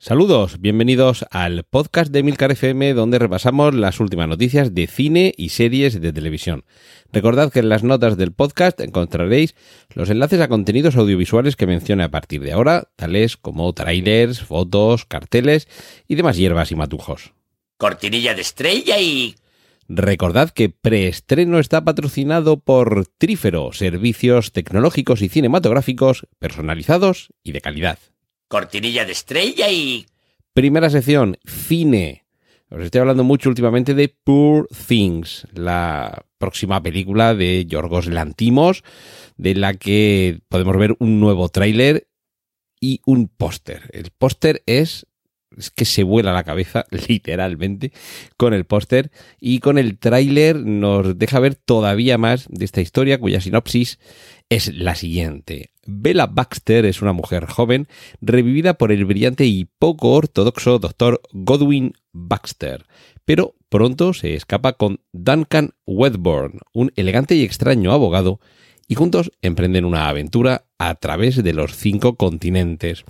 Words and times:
Saludos, 0.00 0.60
bienvenidos 0.60 1.26
al 1.32 1.64
podcast 1.64 2.12
de 2.12 2.22
Milcar 2.22 2.52
FM 2.52 2.94
donde 2.94 3.18
repasamos 3.18 3.74
las 3.74 3.98
últimas 3.98 4.28
noticias 4.28 4.72
de 4.72 4.86
cine 4.86 5.34
y 5.36 5.48
series 5.48 6.00
de 6.00 6.12
televisión. 6.12 6.64
Recordad 7.12 7.50
que 7.50 7.58
en 7.58 7.68
las 7.68 7.82
notas 7.82 8.16
del 8.16 8.32
podcast 8.32 8.78
encontraréis 8.78 9.56
los 9.96 10.08
enlaces 10.08 10.40
a 10.40 10.46
contenidos 10.46 10.94
audiovisuales 10.94 11.56
que 11.56 11.66
mencione 11.66 12.04
a 12.04 12.12
partir 12.12 12.42
de 12.42 12.52
ahora, 12.52 12.84
tales 12.94 13.36
como 13.36 13.72
trailers, 13.72 14.40
fotos, 14.40 15.04
carteles 15.04 15.66
y 16.06 16.14
demás 16.14 16.36
hierbas 16.36 16.70
y 16.70 16.76
matujos. 16.76 17.32
Cortinilla 17.76 18.36
de 18.36 18.42
estrella 18.42 19.00
y... 19.00 19.34
Recordad 19.88 20.50
que 20.50 20.68
Preestreno 20.68 21.58
está 21.58 21.84
patrocinado 21.84 22.60
por 22.60 23.08
Trífero, 23.18 23.72
servicios 23.72 24.52
tecnológicos 24.52 25.22
y 25.22 25.28
cinematográficos 25.28 26.28
personalizados 26.38 27.30
y 27.42 27.50
de 27.50 27.60
calidad. 27.60 27.98
Cortinilla 28.48 29.04
de 29.04 29.12
estrella 29.12 29.70
y... 29.70 30.06
Primera 30.54 30.90
sección, 30.90 31.38
cine. 31.44 32.24
Os 32.70 32.82
estoy 32.82 33.00
hablando 33.00 33.24
mucho 33.24 33.48
últimamente 33.48 33.94
de 33.94 34.08
Poor 34.08 34.68
Things, 34.88 35.46
la 35.52 36.26
próxima 36.38 36.82
película 36.82 37.34
de 37.34 37.64
Yorgos 37.66 38.06
Lantimos, 38.06 38.82
de 39.36 39.54
la 39.54 39.74
que 39.74 40.40
podemos 40.48 40.76
ver 40.76 40.96
un 40.98 41.20
nuevo 41.20 41.48
tráiler 41.48 42.08
y 42.80 43.00
un 43.06 43.28
póster. 43.28 43.90
El 43.92 44.10
póster 44.10 44.62
es 44.66 45.06
es 45.56 45.70
que 45.70 45.84
se 45.84 46.02
vuela 46.02 46.32
la 46.32 46.44
cabeza, 46.44 46.84
literalmente, 47.08 47.92
con 48.36 48.54
el 48.54 48.64
póster 48.64 49.10
y 49.40 49.60
con 49.60 49.78
el 49.78 49.98
tráiler 49.98 50.56
nos 50.56 51.18
deja 51.18 51.40
ver 51.40 51.54
todavía 51.54 52.18
más 52.18 52.46
de 52.50 52.64
esta 52.64 52.80
historia 52.80 53.18
cuya 53.18 53.40
sinopsis 53.40 53.98
es 54.48 54.74
la 54.74 54.94
siguiente. 54.94 55.72
Bella 55.86 56.26
Baxter 56.26 56.84
es 56.84 57.00
una 57.00 57.12
mujer 57.12 57.46
joven 57.46 57.88
revivida 58.20 58.74
por 58.74 58.92
el 58.92 59.04
brillante 59.04 59.46
y 59.46 59.66
poco 59.78 60.12
ortodoxo 60.12 60.78
doctor 60.78 61.20
Godwin 61.32 61.94
Baxter, 62.12 62.86
pero 63.24 63.54
pronto 63.68 64.12
se 64.12 64.34
escapa 64.34 64.74
con 64.74 65.00
Duncan 65.12 65.72
Wedborn, 65.86 66.60
un 66.72 66.92
elegante 66.96 67.36
y 67.36 67.42
extraño 67.42 67.92
abogado, 67.92 68.40
y 68.86 68.94
juntos 68.94 69.30
emprenden 69.42 69.84
una 69.84 70.08
aventura 70.08 70.64
a 70.78 70.94
través 70.94 71.42
de 71.42 71.52
los 71.52 71.76
cinco 71.76 72.16
continentes 72.16 73.04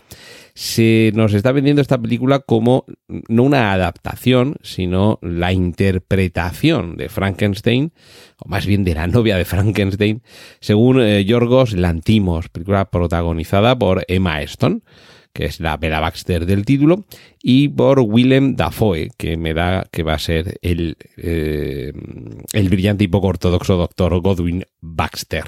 se 0.58 1.12
nos 1.14 1.34
está 1.34 1.52
vendiendo 1.52 1.80
esta 1.80 2.02
película 2.02 2.40
como 2.40 2.84
no 3.06 3.44
una 3.44 3.72
adaptación, 3.72 4.56
sino 4.60 5.20
la 5.22 5.52
interpretación 5.52 6.96
de 6.96 7.08
Frankenstein, 7.08 7.92
o 8.38 8.48
más 8.48 8.66
bien 8.66 8.82
de 8.82 8.96
la 8.96 9.06
novia 9.06 9.36
de 9.36 9.44
Frankenstein, 9.44 10.20
según 10.58 11.00
eh, 11.00 11.24
Yorgos 11.24 11.74
Lantimos, 11.74 12.48
película 12.48 12.90
protagonizada 12.90 13.78
por 13.78 14.04
Emma 14.08 14.42
Stone, 14.42 14.80
que 15.32 15.44
es 15.44 15.60
la 15.60 15.76
Bella 15.76 16.00
Baxter 16.00 16.44
del 16.44 16.64
título, 16.64 17.04
y 17.40 17.68
por 17.68 18.00
Willem 18.00 18.56
Dafoe, 18.56 19.10
que 19.16 19.36
me 19.36 19.54
da 19.54 19.86
que 19.92 20.02
va 20.02 20.14
a 20.14 20.18
ser 20.18 20.58
el, 20.62 20.96
eh, 21.18 21.92
el 22.52 22.68
brillante 22.68 23.04
y 23.04 23.08
poco 23.08 23.28
ortodoxo 23.28 23.76
doctor 23.76 24.20
Godwin 24.20 24.64
Baxter. 24.80 25.44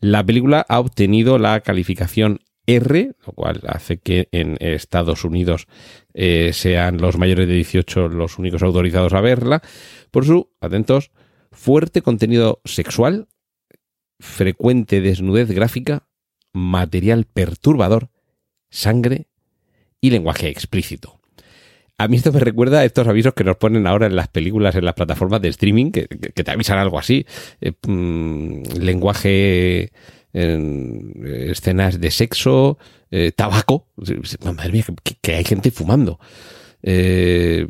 La 0.00 0.24
película 0.24 0.64
ha 0.66 0.80
obtenido 0.80 1.36
la 1.36 1.60
calificación 1.60 2.40
R, 2.66 3.12
lo 3.26 3.32
cual 3.32 3.60
hace 3.66 3.98
que 3.98 4.28
en 4.32 4.56
Estados 4.60 5.24
Unidos 5.24 5.66
eh, 6.14 6.50
sean 6.52 6.98
los 6.98 7.18
mayores 7.18 7.48
de 7.48 7.54
18 7.54 8.08
los 8.08 8.38
únicos 8.38 8.62
autorizados 8.62 9.12
a 9.14 9.20
verla, 9.20 9.62
por 10.10 10.24
su, 10.24 10.50
atentos, 10.60 11.10
fuerte 11.50 12.02
contenido 12.02 12.60
sexual, 12.64 13.28
frecuente 14.20 15.00
desnudez 15.00 15.50
gráfica, 15.50 16.08
material 16.52 17.24
perturbador, 17.24 18.10
sangre 18.70 19.26
y 20.00 20.10
lenguaje 20.10 20.48
explícito. 20.48 21.20
A 21.98 22.08
mí 22.08 22.16
esto 22.16 22.32
me 22.32 22.40
recuerda 22.40 22.80
a 22.80 22.84
estos 22.84 23.06
avisos 23.06 23.34
que 23.34 23.44
nos 23.44 23.56
ponen 23.56 23.86
ahora 23.86 24.06
en 24.06 24.16
las 24.16 24.28
películas, 24.28 24.74
en 24.74 24.84
las 24.84 24.94
plataformas 24.94 25.40
de 25.40 25.48
streaming, 25.48 25.92
que, 25.92 26.06
te 26.06 26.50
avisan 26.50 26.78
algo 26.78 26.98
así. 26.98 27.26
Eh, 27.60 27.72
mm, 27.86 28.62
lenguaje 28.80 29.92
en 30.32 31.22
escenas 31.50 32.00
de 32.00 32.10
sexo, 32.10 32.78
eh, 33.10 33.32
tabaco. 33.32 33.88
Madre 34.44 34.72
mía, 34.72 34.84
que, 35.20 35.34
hay 35.34 35.44
gente 35.44 35.70
fumando. 35.70 36.18
Eh, 36.82 37.66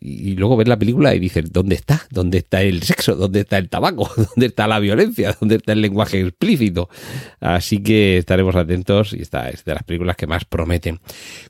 y 0.00 0.34
luego 0.36 0.56
ver 0.56 0.68
la 0.68 0.78
película 0.78 1.14
y 1.14 1.18
dices, 1.18 1.52
¿dónde 1.52 1.74
está? 1.74 2.06
¿Dónde 2.10 2.38
está 2.38 2.62
el 2.62 2.82
sexo? 2.82 3.16
¿Dónde 3.16 3.40
está 3.40 3.58
el 3.58 3.68
tabaco? 3.68 4.10
¿Dónde 4.16 4.46
está 4.46 4.66
la 4.66 4.78
violencia? 4.78 5.36
¿Dónde 5.38 5.56
está 5.56 5.72
el 5.72 5.82
lenguaje 5.82 6.20
explícito? 6.20 6.88
Así 7.40 7.82
que 7.82 8.18
estaremos 8.18 8.54
atentos 8.56 9.12
y 9.12 9.22
esta 9.22 9.50
es 9.50 9.64
de 9.64 9.74
las 9.74 9.82
películas 9.82 10.16
que 10.16 10.26
más 10.26 10.44
prometen. 10.44 11.00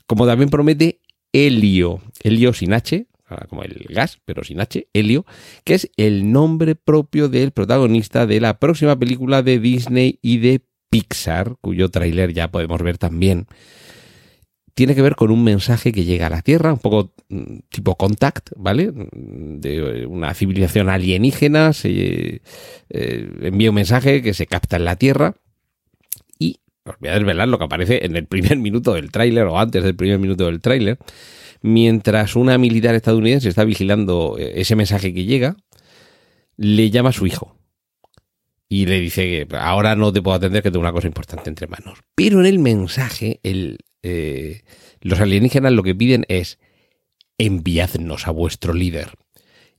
Como 0.07 0.25
también 0.25 0.49
promete 0.49 1.01
Helio, 1.31 2.01
Helio 2.23 2.53
sin 2.53 2.73
H, 2.73 3.05
como 3.49 3.63
el 3.63 3.85
gas, 3.89 4.19
pero 4.25 4.43
sin 4.43 4.61
H, 4.61 4.87
Helio, 4.93 5.25
que 5.63 5.75
es 5.75 5.91
el 5.97 6.31
nombre 6.31 6.75
propio 6.75 7.29
del 7.29 7.51
protagonista 7.51 8.25
de 8.25 8.39
la 8.39 8.59
próxima 8.59 8.97
película 8.97 9.41
de 9.41 9.59
Disney 9.59 10.19
y 10.21 10.37
de 10.37 10.61
Pixar, 10.89 11.55
cuyo 11.61 11.89
tráiler 11.89 12.33
ya 12.33 12.49
podemos 12.49 12.81
ver 12.81 12.97
también. 12.97 13.47
Tiene 14.73 14.93
que 14.93 15.01
ver 15.01 15.15
con 15.15 15.31
un 15.31 15.43
mensaje 15.43 15.91
que 15.91 16.05
llega 16.05 16.27
a 16.27 16.29
la 16.29 16.43
Tierra, 16.43 16.71
un 16.71 16.79
poco 16.79 17.13
mm, 17.29 17.59
tipo 17.69 17.95
contact, 17.95 18.51
¿vale? 18.55 18.91
De 18.93 20.05
una 20.05 20.33
civilización 20.33 20.89
alienígena, 20.89 21.73
se 21.73 22.41
eh, 22.89 23.29
envía 23.41 23.71
un 23.71 23.75
mensaje 23.75 24.21
que 24.21 24.33
se 24.33 24.45
capta 24.45 24.77
en 24.77 24.85
la 24.85 24.95
Tierra 24.95 25.35
os 26.87 26.99
voy 26.99 27.09
a 27.09 27.13
desvelar 27.13 27.47
lo 27.47 27.57
que 27.57 27.65
aparece 27.65 28.05
en 28.05 28.15
el 28.15 28.25
primer 28.25 28.57
minuto 28.57 28.93
del 28.93 29.11
tráiler 29.11 29.45
o 29.45 29.59
antes 29.59 29.83
del 29.83 29.95
primer 29.95 30.19
minuto 30.19 30.45
del 30.45 30.61
tráiler 30.61 30.97
mientras 31.61 32.35
una 32.35 32.57
militar 32.57 32.95
estadounidense 32.95 33.49
está 33.49 33.63
vigilando 33.63 34.35
eh, 34.37 34.53
ese 34.55 34.75
mensaje 34.75 35.13
que 35.13 35.25
llega, 35.25 35.57
le 36.55 36.89
llama 36.89 37.09
a 37.09 37.13
su 37.13 37.27
hijo. 37.27 37.55
Y 38.69 38.85
le 38.85 38.99
dice 38.99 39.47
que 39.47 39.55
ahora 39.55 39.95
no 39.95 40.11
te 40.11 40.21
puedo 40.21 40.35
atender, 40.35 40.61
que 40.61 40.71
tengo 40.71 40.81
una 40.81 40.91
cosa 40.91 41.07
importante 41.07 41.49
entre 41.49 41.67
manos. 41.67 41.99
Pero 42.15 42.41
en 42.41 42.45
el 42.45 42.59
mensaje, 42.59 43.39
el, 43.43 43.77
eh, 44.03 44.63
los 44.99 45.21
alienígenas 45.21 45.71
lo 45.71 45.83
que 45.83 45.95
piden 45.95 46.25
es 46.27 46.59
enviadnos 47.37 48.27
a 48.27 48.31
vuestro 48.31 48.73
líder. 48.73 49.11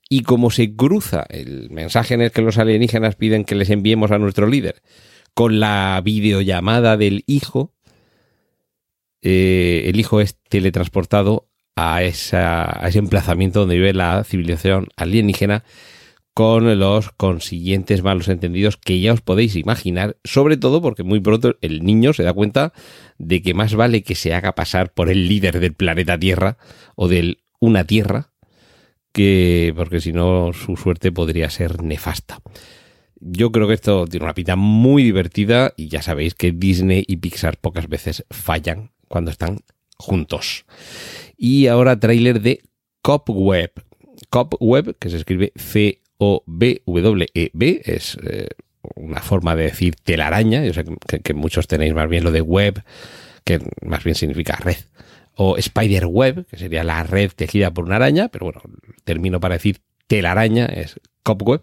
Y 0.08 0.22
como 0.22 0.50
se 0.50 0.74
cruza 0.74 1.26
el 1.28 1.68
mensaje 1.68 2.14
en 2.14 2.22
el 2.22 2.30
que 2.30 2.40
los 2.40 2.56
alienígenas 2.56 3.16
piden 3.16 3.44
que 3.44 3.54
les 3.54 3.68
enviemos 3.68 4.10
a 4.10 4.18
nuestro 4.18 4.46
líder 4.46 4.80
con 5.34 5.60
la 5.60 6.00
videollamada 6.04 6.96
del 6.96 7.24
hijo, 7.26 7.74
eh, 9.22 9.84
el 9.86 9.98
hijo 9.98 10.20
es 10.20 10.38
teletransportado 10.48 11.48
a, 11.76 12.02
ese 12.02 12.36
emplazamiento 12.98 13.60
donde 13.60 13.76
vive 13.76 13.92
la 13.92 14.24
civilización 14.24 14.88
alienígena 14.96 15.64
con 16.34 16.78
los 16.78 17.10
consiguientes 17.12 18.02
malos 18.02 18.28
entendidos 18.28 18.76
que 18.76 19.00
ya 19.00 19.12
os 19.12 19.20
podéis 19.20 19.56
imaginar, 19.56 20.16
sobre 20.22 20.56
todo 20.56 20.80
porque 20.80 21.02
muy 21.02 21.20
pronto 21.20 21.56
el 21.60 21.84
niño 21.84 22.12
se 22.12 22.22
da 22.22 22.32
cuenta 22.32 22.72
de 23.18 23.42
que 23.42 23.54
más 23.54 23.74
vale 23.74 24.02
que 24.02 24.14
se 24.14 24.34
haga 24.34 24.54
pasar 24.54 24.92
por 24.92 25.08
el 25.08 25.28
líder 25.28 25.58
del 25.58 25.74
planeta 25.74 26.18
Tierra 26.18 26.56
o 26.94 27.08
del 27.08 27.42
una 27.58 27.84
Tierra, 27.84 28.30
que 29.12 29.72
porque 29.76 30.00
si 30.00 30.12
no 30.12 30.52
su 30.52 30.76
suerte 30.76 31.10
podría 31.10 31.50
ser 31.50 31.82
nefasta. 31.82 32.40
Yo 33.20 33.50
creo 33.50 33.66
que 33.66 33.74
esto 33.74 34.06
tiene 34.06 34.24
una 34.24 34.34
pinta 34.34 34.56
muy 34.56 35.02
divertida 35.02 35.72
y 35.76 35.88
ya 35.88 36.02
sabéis 36.02 36.34
que 36.34 36.52
Disney 36.52 37.04
y 37.06 37.16
Pixar 37.16 37.56
pocas 37.58 37.88
veces 37.88 38.24
fallan 38.30 38.92
cuando 39.08 39.30
están 39.30 39.58
juntos. 39.96 40.64
Y 41.36 41.66
ahora 41.66 41.98
tráiler 41.98 42.40
de 42.40 42.62
Cobweb. 43.02 43.72
Cobweb, 44.30 44.96
que 44.98 45.10
se 45.10 45.16
escribe 45.16 45.52
C-O-B-W-E-B, 45.56 46.02
es 47.84 48.16
eh, 48.22 48.48
una 48.94 49.20
forma 49.20 49.56
de 49.56 49.64
decir 49.64 49.96
telaraña. 49.96 50.64
Yo 50.64 50.72
sé 50.72 50.84
que, 51.22 51.34
muchos 51.34 51.66
tenéis 51.66 51.94
más 51.94 52.08
bien 52.08 52.24
lo 52.24 52.30
de 52.30 52.40
web, 52.40 52.82
que 53.44 53.60
más 53.84 54.04
bien 54.04 54.14
significa 54.14 54.56
red. 54.56 54.76
O 55.34 55.56
spider 55.56 56.06
web, 56.06 56.46
que 56.46 56.56
sería 56.56 56.84
la 56.84 57.02
red 57.02 57.30
tejida 57.34 57.72
por 57.72 57.84
una 57.84 57.96
araña, 57.96 58.28
pero 58.28 58.46
bueno, 58.46 58.62
el 58.64 59.02
término 59.04 59.40
para 59.40 59.54
decir 59.54 59.80
telaraña 60.06 60.66
es 60.66 61.00
Cobweb. 61.22 61.62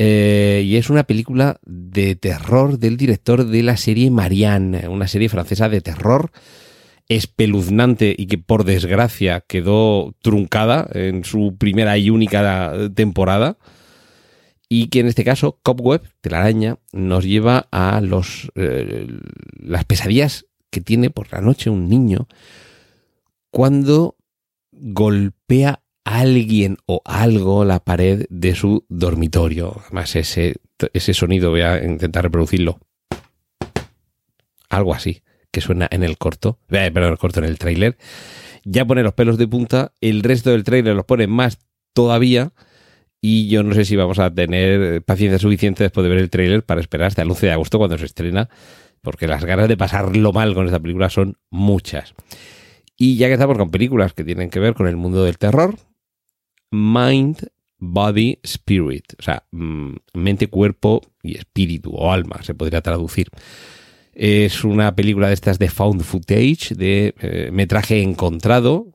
Eh, 0.00 0.62
y 0.64 0.76
es 0.76 0.90
una 0.90 1.02
película 1.02 1.58
de 1.66 2.14
terror 2.14 2.78
del 2.78 2.96
director 2.96 3.44
de 3.44 3.62
la 3.64 3.76
serie 3.76 4.12
Marianne, 4.12 4.88
una 4.88 5.08
serie 5.08 5.28
francesa 5.28 5.68
de 5.68 5.80
terror 5.80 6.30
espeluznante 7.08 8.14
y 8.16 8.26
que 8.26 8.38
por 8.38 8.64
desgracia 8.64 9.40
quedó 9.40 10.14
truncada 10.22 10.88
en 10.92 11.24
su 11.24 11.56
primera 11.58 11.98
y 11.98 12.10
única 12.10 12.72
temporada 12.94 13.58
y 14.68 14.88
que 14.88 15.00
en 15.00 15.06
este 15.06 15.24
caso 15.24 15.58
Cobweb, 15.62 16.02
de 16.22 16.30
la 16.30 16.40
araña, 16.40 16.78
nos 16.92 17.24
lleva 17.24 17.66
a 17.72 18.00
los, 18.00 18.52
eh, 18.54 19.06
las 19.58 19.84
pesadillas 19.84 20.46
que 20.70 20.80
tiene 20.80 21.10
por 21.10 21.32
la 21.32 21.40
noche 21.40 21.70
un 21.70 21.88
niño 21.88 22.28
cuando 23.50 24.16
golpea 24.70 25.82
alguien 26.08 26.78
o 26.86 27.02
algo 27.04 27.64
la 27.64 27.80
pared 27.80 28.24
de 28.30 28.54
su 28.54 28.86
dormitorio. 28.88 29.76
Además, 29.84 30.16
ese, 30.16 30.56
ese 30.94 31.12
sonido, 31.12 31.50
voy 31.50 31.60
a 31.60 31.84
intentar 31.84 32.24
reproducirlo. 32.24 32.78
Algo 34.70 34.94
así, 34.94 35.22
que 35.50 35.60
suena 35.60 35.86
en 35.90 36.02
el 36.02 36.16
corto, 36.16 36.58
eh, 36.70 36.90
perdón, 36.92 37.12
el 37.12 37.18
corto 37.18 37.40
en 37.40 37.46
el 37.46 37.58
tráiler. 37.58 37.98
Ya 38.64 38.86
pone 38.86 39.02
los 39.02 39.12
pelos 39.12 39.36
de 39.38 39.48
punta, 39.48 39.92
el 40.00 40.22
resto 40.22 40.50
del 40.50 40.64
tráiler 40.64 40.94
los 40.94 41.04
pone 41.04 41.26
más 41.26 41.58
todavía 41.92 42.52
y 43.20 43.48
yo 43.48 43.62
no 43.62 43.74
sé 43.74 43.84
si 43.84 43.96
vamos 43.96 44.18
a 44.18 44.32
tener 44.32 45.02
paciencia 45.02 45.38
suficiente 45.38 45.84
después 45.84 46.04
de 46.04 46.10
ver 46.10 46.18
el 46.18 46.30
tráiler 46.30 46.64
para 46.64 46.80
esperar 46.80 47.08
hasta 47.08 47.22
el 47.22 47.30
11 47.30 47.46
de 47.46 47.52
agosto 47.52 47.78
cuando 47.78 47.98
se 47.98 48.06
estrena, 48.06 48.48
porque 49.02 49.26
las 49.26 49.44
ganas 49.44 49.68
de 49.68 49.76
pasarlo 49.76 50.32
mal 50.32 50.54
con 50.54 50.66
esta 50.66 50.80
película 50.80 51.10
son 51.10 51.36
muchas. 51.50 52.14
Y 52.96 53.16
ya 53.16 53.26
que 53.26 53.34
estamos 53.34 53.58
con 53.58 53.70
películas 53.70 54.12
que 54.12 54.24
tienen 54.24 54.50
que 54.50 54.60
ver 54.60 54.74
con 54.74 54.86
el 54.86 54.96
mundo 54.96 55.24
del 55.24 55.38
terror, 55.38 55.76
Mind, 56.70 57.48
Body, 57.78 58.38
Spirit, 58.42 59.14
o 59.18 59.22
sea, 59.22 59.44
mm, 59.52 59.94
mente, 60.14 60.48
cuerpo 60.48 61.02
y 61.22 61.36
espíritu 61.36 61.92
o 61.94 62.12
alma, 62.12 62.42
se 62.42 62.54
podría 62.54 62.80
traducir. 62.80 63.28
Es 64.12 64.64
una 64.64 64.94
película 64.96 65.28
de 65.28 65.34
estas 65.34 65.58
de 65.58 65.70
found 65.70 66.02
footage, 66.02 66.74
de 66.74 67.14
eh, 67.20 67.50
metraje 67.52 68.02
encontrado, 68.02 68.92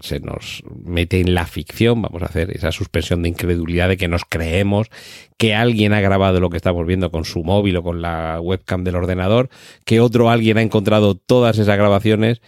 se 0.00 0.20
nos 0.20 0.62
mete 0.84 1.20
en 1.20 1.34
la 1.34 1.46
ficción, 1.46 2.02
vamos 2.02 2.22
a 2.22 2.26
hacer 2.26 2.50
esa 2.54 2.72
suspensión 2.72 3.22
de 3.22 3.28
incredulidad 3.28 3.88
de 3.88 3.96
que 3.96 4.08
nos 4.08 4.22
creemos 4.28 4.88
que 5.36 5.54
alguien 5.54 5.92
ha 5.92 6.00
grabado 6.00 6.40
lo 6.40 6.50
que 6.50 6.56
estamos 6.56 6.86
viendo 6.86 7.10
con 7.10 7.24
su 7.24 7.42
móvil 7.42 7.76
o 7.76 7.82
con 7.82 8.02
la 8.02 8.40
webcam 8.40 8.84
del 8.84 8.96
ordenador, 8.96 9.48
que 9.84 10.00
otro 10.00 10.30
alguien 10.30 10.58
ha 10.58 10.62
encontrado 10.62 11.14
todas 11.14 11.58
esas 11.58 11.76
grabaciones 11.76 12.40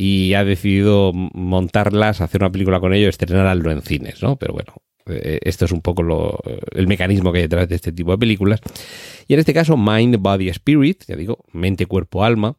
y 0.00 0.34
ha 0.34 0.44
decidido 0.44 1.10
montarlas, 1.12 2.20
hacer 2.20 2.40
una 2.40 2.52
película 2.52 2.78
con 2.78 2.94
ello, 2.94 3.08
estrenarlo 3.08 3.72
en 3.72 3.82
cines, 3.82 4.22
¿no? 4.22 4.36
Pero 4.36 4.52
bueno, 4.52 4.74
eh, 5.06 5.40
esto 5.42 5.64
es 5.64 5.72
un 5.72 5.80
poco 5.80 6.04
lo, 6.04 6.38
el 6.70 6.86
mecanismo 6.86 7.32
que 7.32 7.38
hay 7.38 7.42
detrás 7.46 7.68
de 7.68 7.74
este 7.74 7.90
tipo 7.90 8.12
de 8.12 8.18
películas. 8.18 8.60
Y 9.26 9.34
en 9.34 9.40
este 9.40 9.52
caso, 9.52 9.76
Mind, 9.76 10.18
Body, 10.18 10.50
Spirit, 10.50 11.02
ya 11.08 11.16
digo, 11.16 11.44
mente, 11.52 11.86
cuerpo, 11.86 12.22
alma, 12.22 12.56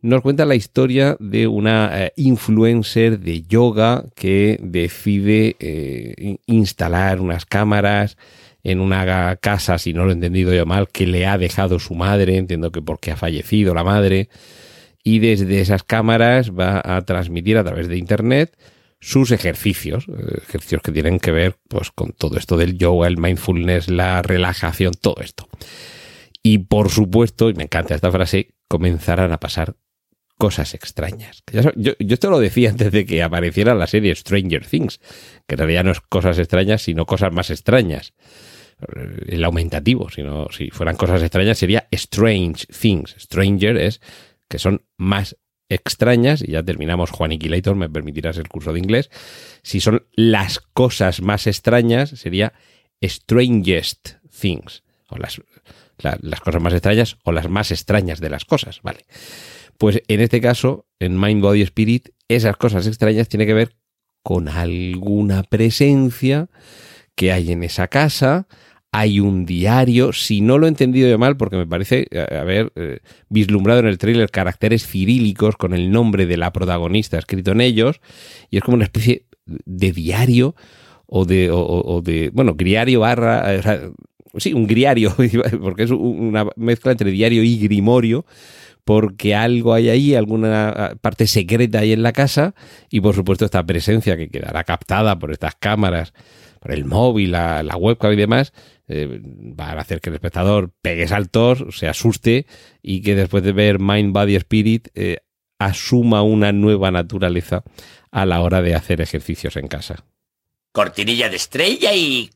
nos 0.00 0.22
cuenta 0.22 0.46
la 0.46 0.54
historia 0.54 1.14
de 1.20 1.46
una 1.46 2.06
eh, 2.06 2.12
influencer 2.16 3.20
de 3.20 3.42
yoga 3.42 4.06
que 4.14 4.58
decide 4.62 5.56
eh, 5.58 6.38
instalar 6.46 7.20
unas 7.20 7.44
cámaras 7.44 8.16
en 8.62 8.80
una 8.80 9.36
casa, 9.36 9.76
si 9.76 9.92
no 9.92 10.04
lo 10.04 10.10
he 10.10 10.14
entendido 10.14 10.54
yo 10.54 10.64
mal, 10.64 10.88
que 10.88 11.06
le 11.06 11.26
ha 11.26 11.36
dejado 11.36 11.80
su 11.80 11.94
madre, 11.94 12.38
entiendo 12.38 12.72
que 12.72 12.80
porque 12.80 13.10
ha 13.10 13.16
fallecido 13.16 13.74
la 13.74 13.84
madre, 13.84 14.30
y 15.02 15.18
desde 15.20 15.60
esas 15.60 15.82
cámaras 15.82 16.50
va 16.50 16.82
a 16.84 17.02
transmitir 17.02 17.56
a 17.56 17.64
través 17.64 17.88
de 17.88 17.96
Internet 17.96 18.56
sus 19.00 19.30
ejercicios, 19.30 20.06
ejercicios 20.42 20.82
que 20.82 20.92
tienen 20.92 21.20
que 21.20 21.30
ver 21.30 21.56
pues, 21.68 21.90
con 21.90 22.12
todo 22.12 22.36
esto 22.36 22.56
del 22.56 22.76
yoga, 22.78 23.06
el 23.06 23.16
mindfulness, 23.16 23.88
la 23.88 24.22
relajación, 24.22 24.94
todo 25.00 25.16
esto. 25.20 25.48
Y 26.42 26.58
por 26.58 26.90
supuesto, 26.90 27.48
y 27.48 27.54
me 27.54 27.64
encanta 27.64 27.94
esta 27.94 28.10
frase, 28.10 28.54
comenzarán 28.68 29.32
a 29.32 29.38
pasar 29.38 29.76
cosas 30.36 30.74
extrañas. 30.74 31.42
Yo, 31.52 31.72
yo, 31.76 31.94
esto 31.98 32.30
lo 32.30 32.38
decía 32.38 32.70
antes 32.70 32.92
de 32.92 33.04
que 33.04 33.22
apareciera 33.22 33.74
la 33.74 33.86
serie 33.86 34.14
Stranger 34.14 34.64
Things, 34.66 35.00
que 35.46 35.54
en 35.54 35.58
realidad 35.58 35.84
no 35.84 35.90
es 35.90 36.00
cosas 36.00 36.38
extrañas, 36.38 36.82
sino 36.82 37.06
cosas 37.06 37.32
más 37.32 37.50
extrañas. 37.50 38.14
El 39.26 39.42
aumentativo, 39.42 40.08
sino 40.08 40.48
si 40.50 40.70
fueran 40.70 40.96
cosas 40.96 41.22
extrañas 41.22 41.58
sería 41.58 41.88
Strange 41.90 42.66
Things. 42.66 43.16
Stranger 43.18 43.76
es 43.76 44.00
que 44.48 44.58
son 44.58 44.84
más 44.96 45.36
extrañas, 45.68 46.42
y 46.42 46.52
ya 46.52 46.62
terminamos, 46.62 47.10
Juan 47.10 47.32
Iquilator, 47.32 47.76
me 47.76 47.90
permitirás 47.90 48.38
el 48.38 48.48
curso 48.48 48.72
de 48.72 48.78
inglés. 48.78 49.10
Si 49.62 49.80
son 49.80 50.06
las 50.14 50.60
cosas 50.60 51.20
más 51.20 51.46
extrañas, 51.46 52.10
sería 52.10 52.54
strangest 53.02 54.14
things, 54.40 54.82
o 55.08 55.18
las, 55.18 55.40
las 55.98 56.40
cosas 56.40 56.62
más 56.62 56.72
extrañas, 56.72 57.18
o 57.24 57.32
las 57.32 57.48
más 57.48 57.70
extrañas 57.70 58.20
de 58.20 58.30
las 58.30 58.44
cosas, 58.44 58.80
¿vale? 58.82 59.04
Pues 59.76 60.02
en 60.08 60.20
este 60.20 60.40
caso, 60.40 60.86
en 60.98 61.20
Mind, 61.20 61.42
Body, 61.42 61.62
Spirit, 61.62 62.08
esas 62.28 62.56
cosas 62.56 62.86
extrañas 62.86 63.28
tienen 63.28 63.46
que 63.46 63.54
ver 63.54 63.76
con 64.22 64.48
alguna 64.48 65.42
presencia 65.44 66.48
que 67.14 67.32
hay 67.32 67.52
en 67.52 67.62
esa 67.62 67.88
casa, 67.88 68.46
hay 68.92 69.20
un 69.20 69.44
diario, 69.44 70.12
si 70.12 70.40
no 70.40 70.58
lo 70.58 70.66
he 70.66 70.68
entendido 70.68 71.08
yo 71.08 71.18
mal, 71.18 71.36
porque 71.36 71.56
me 71.56 71.66
parece 71.66 72.06
haber 72.30 72.72
eh, 72.76 73.00
vislumbrado 73.28 73.80
en 73.80 73.86
el 73.86 73.98
tráiler 73.98 74.30
caracteres 74.30 74.86
cirílicos 74.86 75.56
con 75.56 75.74
el 75.74 75.90
nombre 75.90 76.26
de 76.26 76.36
la 76.36 76.52
protagonista 76.52 77.18
escrito 77.18 77.52
en 77.52 77.60
ellos, 77.60 78.00
y 78.50 78.56
es 78.56 78.62
como 78.62 78.76
una 78.76 78.84
especie 78.84 79.26
de 79.46 79.92
diario 79.92 80.54
o 81.06 81.24
de, 81.24 81.50
o, 81.50 82.02
de 82.02 82.30
bueno, 82.32 82.54
griario 82.54 83.00
barra, 83.00 83.58
o 83.58 83.62
sea, 83.62 83.80
sí, 84.36 84.52
un 84.52 84.66
griario, 84.66 85.14
porque 85.60 85.84
es 85.84 85.90
una 85.90 86.46
mezcla 86.56 86.92
entre 86.92 87.10
diario 87.10 87.42
y 87.42 87.58
grimorio, 87.58 88.24
porque 88.84 89.34
algo 89.34 89.74
hay 89.74 89.90
ahí, 89.90 90.14
alguna 90.14 90.70
ah, 90.70 90.94
parte 91.00 91.26
secreta 91.26 91.80
hay 91.80 91.92
en 91.92 92.02
la 92.02 92.12
casa 92.12 92.54
y 92.88 93.02
por 93.02 93.14
supuesto 93.14 93.44
esta 93.44 93.62
presencia 93.64 94.16
que 94.16 94.30
quedará 94.30 94.64
captada 94.64 95.18
por 95.18 95.30
estas 95.30 95.54
cámaras, 95.56 96.14
por 96.60 96.72
el 96.72 96.86
móvil, 96.86 97.32
la, 97.32 97.76
webcam 97.78 98.12
y 98.12 98.16
demás, 98.16 98.54
eh, 98.88 99.20
va 99.22 99.70
a 99.70 99.80
hacer 99.80 100.00
que 100.00 100.10
el 100.10 100.14
espectador 100.14 100.72
pegue 100.82 101.06
saltos, 101.06 101.64
se 101.76 101.88
asuste 101.88 102.46
y 102.82 103.02
que 103.02 103.14
después 103.14 103.42
de 103.42 103.52
ver 103.52 103.78
Mind, 103.78 104.12
Body, 104.12 104.36
Spirit 104.36 104.88
eh, 104.94 105.18
asuma 105.58 106.22
una 106.22 106.52
nueva 106.52 106.90
naturaleza 106.90 107.62
a 108.10 108.26
la 108.26 108.40
hora 108.40 108.62
de 108.62 108.74
hacer 108.74 109.00
ejercicios 109.00 109.56
en 109.56 109.68
casa. 109.68 110.04
Cortinilla 110.72 111.28
de 111.28 111.36
estrella 111.36 111.94
y... 111.94 112.30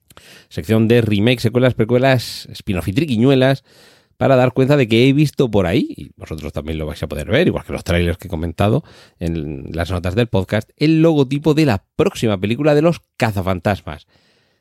Sección 0.49 0.89
de 0.89 1.01
remake, 1.01 1.41
secuelas, 1.41 1.75
precuelas, 1.75 2.47
spin-off 2.53 2.89
y 2.89 2.93
triquiñuelas 2.93 3.65
para 4.23 4.37
dar 4.37 4.53
cuenta 4.53 4.77
de 4.77 4.87
que 4.87 5.09
he 5.09 5.13
visto 5.13 5.51
por 5.51 5.67
ahí, 5.67 5.89
y 5.97 6.11
vosotros 6.17 6.53
también 6.53 6.79
lo 6.79 6.87
vais 6.87 7.03
a 7.03 7.09
poder 7.09 7.29
ver, 7.29 7.49
igual 7.49 7.65
que 7.65 7.73
los 7.73 7.83
trailers 7.83 8.19
que 8.19 8.29
he 8.29 8.31
comentado 8.31 8.85
en 9.19 9.65
las 9.73 9.91
notas 9.91 10.15
del 10.15 10.29
podcast, 10.29 10.71
el 10.77 11.03
logotipo 11.03 11.55
de 11.55 11.67
la 11.67 11.85
próxima 11.97 12.39
película 12.39 12.77
de 12.77 12.83
los 12.83 13.01
cazafantasmas. 13.17 14.07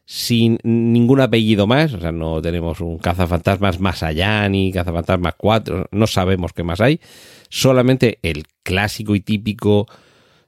Sin 0.06 0.58
ningún 0.64 1.22
apellido 1.22 1.68
más, 1.68 1.94
o 1.94 2.00
sea, 2.00 2.12
no 2.12 2.42
tenemos 2.42 2.82
un 2.82 2.98
cazafantasmas 2.98 3.80
más 3.80 4.04
allá 4.04 4.48
ni 4.50 4.72
cazafantasmas 4.72 5.36
4, 5.38 5.88
no 5.92 6.08
sabemos 6.08 6.54
qué 6.54 6.64
más 6.64 6.82
hay, 6.82 7.00
solamente 7.50 8.20
el 8.24 8.46
clásico 8.64 9.16
y 9.16 9.22
típico, 9.22 9.88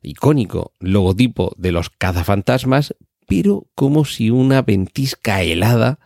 icónico 0.01 0.73
logotipo 0.79 1.53
de 1.57 1.71
los 1.71 1.89
cazafantasmas, 1.89 2.95
pero 3.27 3.67
como 3.75 4.05
si 4.05 4.29
una 4.31 4.61
ventisca 4.61 5.41
helada 5.43 5.99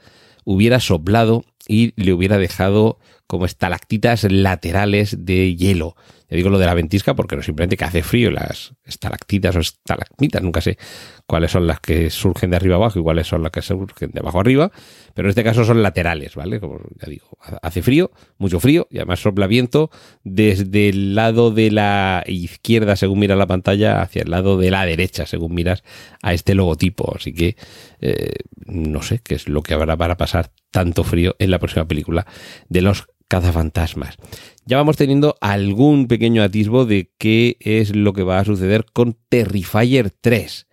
hubiera 0.45 0.79
soplado 0.79 1.43
y 1.67 1.93
le 2.01 2.13
hubiera 2.13 2.38
dejado 2.38 3.00
como 3.27 3.45
estalactitas 3.45 4.24
laterales 4.24 5.25
de 5.25 5.55
hielo. 5.55 5.95
Ya 6.29 6.36
digo 6.36 6.50
lo 6.50 6.60
de 6.60 6.65
la 6.65 6.74
ventisca 6.74 7.15
porque 7.15 7.36
no 7.36 7.41
simplemente 7.41 7.77
que 7.77 7.86
hace 7.86 8.03
frío, 8.03 8.31
las 8.31 8.74
estalactitas 8.84 9.55
o 9.55 9.60
estalagmitas, 9.60 10.41
nunca 10.41 10.60
sé 10.60 10.77
cuáles 11.25 11.51
son 11.51 11.67
las 11.67 11.79
que 11.79 12.10
surgen 12.10 12.50
de 12.50 12.57
arriba 12.57 12.75
abajo 12.75 13.00
y 13.00 13.03
cuáles 13.03 13.27
son 13.27 13.43
las 13.43 13.51
que 13.51 13.62
surgen 13.62 14.12
de 14.12 14.19
abajo 14.19 14.39
arriba, 14.39 14.72
pero 15.13 15.27
en 15.27 15.29
este 15.29 15.43
caso 15.43 15.63
son 15.63 15.81
laterales, 15.81 16.36
¿vale? 16.36 16.60
Como 16.60 16.79
ya 17.01 17.10
digo, 17.10 17.38
hace 17.62 17.81
frío, 17.81 18.12
mucho 18.38 18.60
frío 18.60 18.88
y 18.91 18.98
además 18.98 19.22
sopla 19.22 19.48
viento 19.48 19.89
desde 20.24 20.89
el 20.89 21.15
lado 21.15 21.51
de 21.51 21.72
la 21.72 22.24
izquierda 22.27 22.96
según 22.96 23.19
miras 23.19 23.38
la 23.38 23.48
pantalla 23.48 24.01
hacia 24.01 24.24
el 24.24 24.31
lado 24.31 24.57
de 24.57 24.72
la 24.72 24.86
derecha 24.86 25.25
según 25.25 25.53
miras 25.53 25.84
a 26.22 26.34
este 26.34 26.55
logotipo, 26.55 27.15
así 27.15 27.34
que 27.34 27.55
eh, 28.01 28.34
no 28.65 29.01
sé 29.01 29.19
qué 29.24 29.36
es 29.36 29.48
lo 29.48 29.63
que 29.63 29.74
habrá 29.74 29.96
para 29.96 30.17
pasar 30.17 30.51
tanto 30.72 31.03
frío 31.03 31.36
en 31.39 31.51
la 31.51 31.60
próxima 31.60 31.88
película 31.88 32.27
de 32.67 32.81
los 32.81 33.07
cazafantasmas. 33.27 34.17
Ya 34.65 34.77
vamos 34.77 34.98
teniendo 34.98 35.36
algún 35.41 36.07
pequeño 36.07 36.43
atisbo 36.43 36.86
de 36.86 37.12
qué 37.17 37.57
es 37.60 37.96
lo 37.96 38.13
que 38.13 38.24
va 38.24 38.39
a 38.39 38.46
suceder 38.46 38.86
con 38.91 39.17
Terrifier 39.29 40.12
3. 40.12 40.67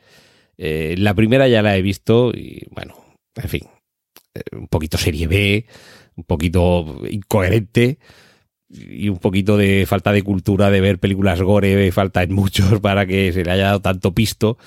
Eh, 0.56 0.94
la 0.98 1.14
primera 1.14 1.48
ya 1.48 1.62
la 1.62 1.76
he 1.76 1.82
visto 1.82 2.30
y 2.30 2.66
bueno, 2.70 2.94
en 3.34 3.48
fin, 3.48 3.62
eh, 4.34 4.42
un 4.52 4.68
poquito 4.68 4.98
serie 4.98 5.26
B, 5.26 5.66
un 6.16 6.24
poquito 6.24 7.00
incoherente 7.10 7.98
y 8.68 9.08
un 9.08 9.18
poquito 9.18 9.56
de 9.56 9.84
falta 9.86 10.12
de 10.12 10.22
cultura 10.22 10.70
de 10.70 10.80
ver 10.80 10.98
películas 10.98 11.40
gore, 11.42 11.90
falta 11.92 12.22
en 12.22 12.32
muchos 12.32 12.80
para 12.82 13.06
que 13.06 13.32
se 13.32 13.44
le 13.44 13.50
haya 13.50 13.64
dado 13.64 13.80
tanto 13.80 14.14
pisto 14.14 14.58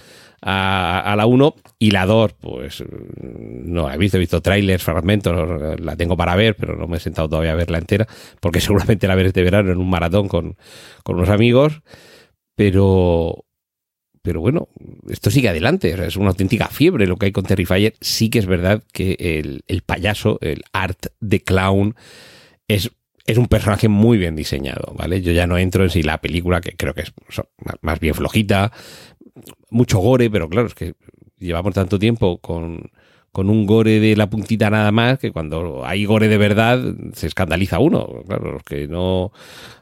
a, 0.41 1.13
la 1.17 1.25
1 1.25 1.56
y 1.79 1.91
la 1.91 2.06
2, 2.06 2.34
pues 2.34 2.84
no 3.22 3.91
he 3.91 3.98
visto, 3.98 4.17
he 4.17 4.20
visto 4.20 4.41
trailers, 4.41 4.84
fragmentos, 4.84 5.79
la 5.79 5.96
tengo 5.96 6.15
para 6.15 6.36
ver, 6.36 6.56
pero 6.56 6.75
no 6.75 6.88
me 6.88 6.98
he 6.98 7.00
sentado 7.00 7.29
todavía 7.29 7.53
a 7.53 7.56
verla 7.56 7.77
entera, 7.77 8.08
porque 8.39 8.62
seguramente 8.62 9.08
la 9.08 9.15
veré 9.15 9.29
este 9.29 9.44
verano 9.44 9.72
en 9.72 9.77
un 9.77 9.89
maratón 9.89 10.27
con, 10.27 10.58
con 11.03 11.15
unos 11.15 11.29
amigos, 11.29 11.82
pero 12.56 13.46
pero 14.27 14.41
bueno, 14.41 14.67
esto 15.08 15.32
sigue 15.32 15.48
adelante. 15.48 15.96
Es 16.06 16.17
una 16.17 16.32
auténtica 16.32 16.67
fiebre 16.67 17.08
lo 17.08 17.15
que 17.15 17.27
hay 17.27 17.32
con 17.32 17.46
Terrifier. 17.46 17.94
Sí 18.01 18.29
que 18.29 18.39
es 18.39 18.46
verdad 18.46 18.84
que 18.91 19.15
el, 19.17 19.62
el 19.67 19.84
payaso, 19.84 20.38
el 20.41 20.65
art 20.74 21.06
de 21.22 21.39
clown, 21.39 21.96
es, 22.67 22.91
es 23.25 23.38
un 23.38 23.48
personaje 23.48 23.88
muy 23.88 24.17
bien 24.17 24.36
diseñado, 24.36 24.94
¿vale? 24.98 25.22
Yo 25.22 25.32
ya 25.32 25.48
no 25.48 25.58
entro 25.58 25.86
en 25.86 25.91
si 25.91 26.03
la 26.03 26.20
película, 26.20 26.60
que 26.60 26.74
creo 26.75 26.94
que 26.94 27.03
es 27.03 27.13
más 27.79 28.01
bien 28.01 28.15
flojita, 28.15 28.74
mucho 29.70 30.00
gore, 30.00 30.29
pero 30.29 30.50
claro, 30.50 30.67
es 30.67 30.75
que 30.75 30.96
llevamos 31.39 31.74
tanto 31.74 32.00
tiempo 32.00 32.39
con, 32.39 32.91
con 33.32 33.50
un 33.50 33.67
gore 33.67 34.00
de 34.00 34.15
la 34.15 34.29
puntita 34.29 34.70
nada 34.70 34.91
más 34.91 35.20
que 35.20 35.32
cuando 35.32 35.86
hay 35.86 36.06
gore 36.06 36.27
de 36.27 36.38
verdad 36.38 36.82
se 37.13 37.27
escandaliza 37.27 37.79
uno. 37.79 38.24
Claro, 38.27 38.53
los 38.53 38.63
que 38.63 38.88
no 38.88 39.32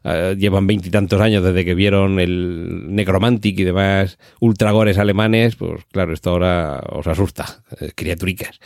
eh, 0.04 0.36
llevan 0.38 0.68
veintitantos 0.68 1.22
años 1.22 1.44
desde 1.44 1.64
que 1.64 1.74
vieron 1.74 2.20
el 2.20 2.94
Necromantic 2.94 3.58
y 3.60 3.64
demás 3.64 4.18
ultragores 4.40 4.98
alemanes, 4.98 5.56
pues 5.56 5.86
claro, 5.92 6.14
esto 6.14 6.32
ahora 6.32 6.84
os 6.92 7.08
asusta, 7.08 7.64
eh, 7.80 7.92
criaturicas. 7.96 8.60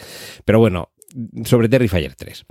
Pero 0.45 0.59
bueno, 0.59 0.89
sobre 1.45 1.69
Terrifier 1.69 2.15
3 2.15 2.45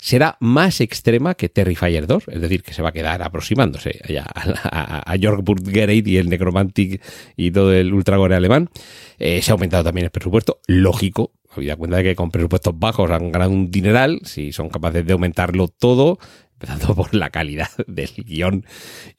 será 0.00 0.36
más 0.40 0.80
extrema 0.80 1.34
que 1.34 1.48
Terrifier 1.48 2.06
2, 2.06 2.24
es 2.28 2.40
decir, 2.40 2.62
que 2.62 2.72
se 2.72 2.82
va 2.82 2.88
a 2.88 2.92
quedar 2.92 3.22
aproximándose 3.22 4.00
ya 4.08 4.24
a, 4.34 5.02
a, 5.04 5.12
a 5.12 5.16
Burgereit 5.42 6.06
y 6.08 6.16
el 6.16 6.30
Necromantic 6.30 7.02
y 7.36 7.50
todo 7.50 7.72
el 7.72 7.92
ultragore 7.92 8.34
alemán. 8.34 8.70
Eh, 9.18 9.42
se 9.42 9.50
ha 9.50 9.54
aumentado 9.54 9.84
también 9.84 10.06
el 10.06 10.10
presupuesto, 10.10 10.60
lógico, 10.66 11.32
habida 11.54 11.76
cuenta 11.76 11.98
de 11.98 12.04
que 12.04 12.16
con 12.16 12.30
presupuestos 12.30 12.78
bajos 12.78 13.10
han 13.10 13.30
ganado 13.30 13.50
un 13.50 13.70
dineral, 13.70 14.20
si 14.24 14.52
son 14.52 14.70
capaces 14.70 15.04
de 15.04 15.12
aumentarlo 15.12 15.68
todo, 15.68 16.18
empezando 16.54 16.94
por 16.96 17.14
la 17.14 17.30
calidad 17.30 17.68
del 17.86 18.10
guion 18.16 18.64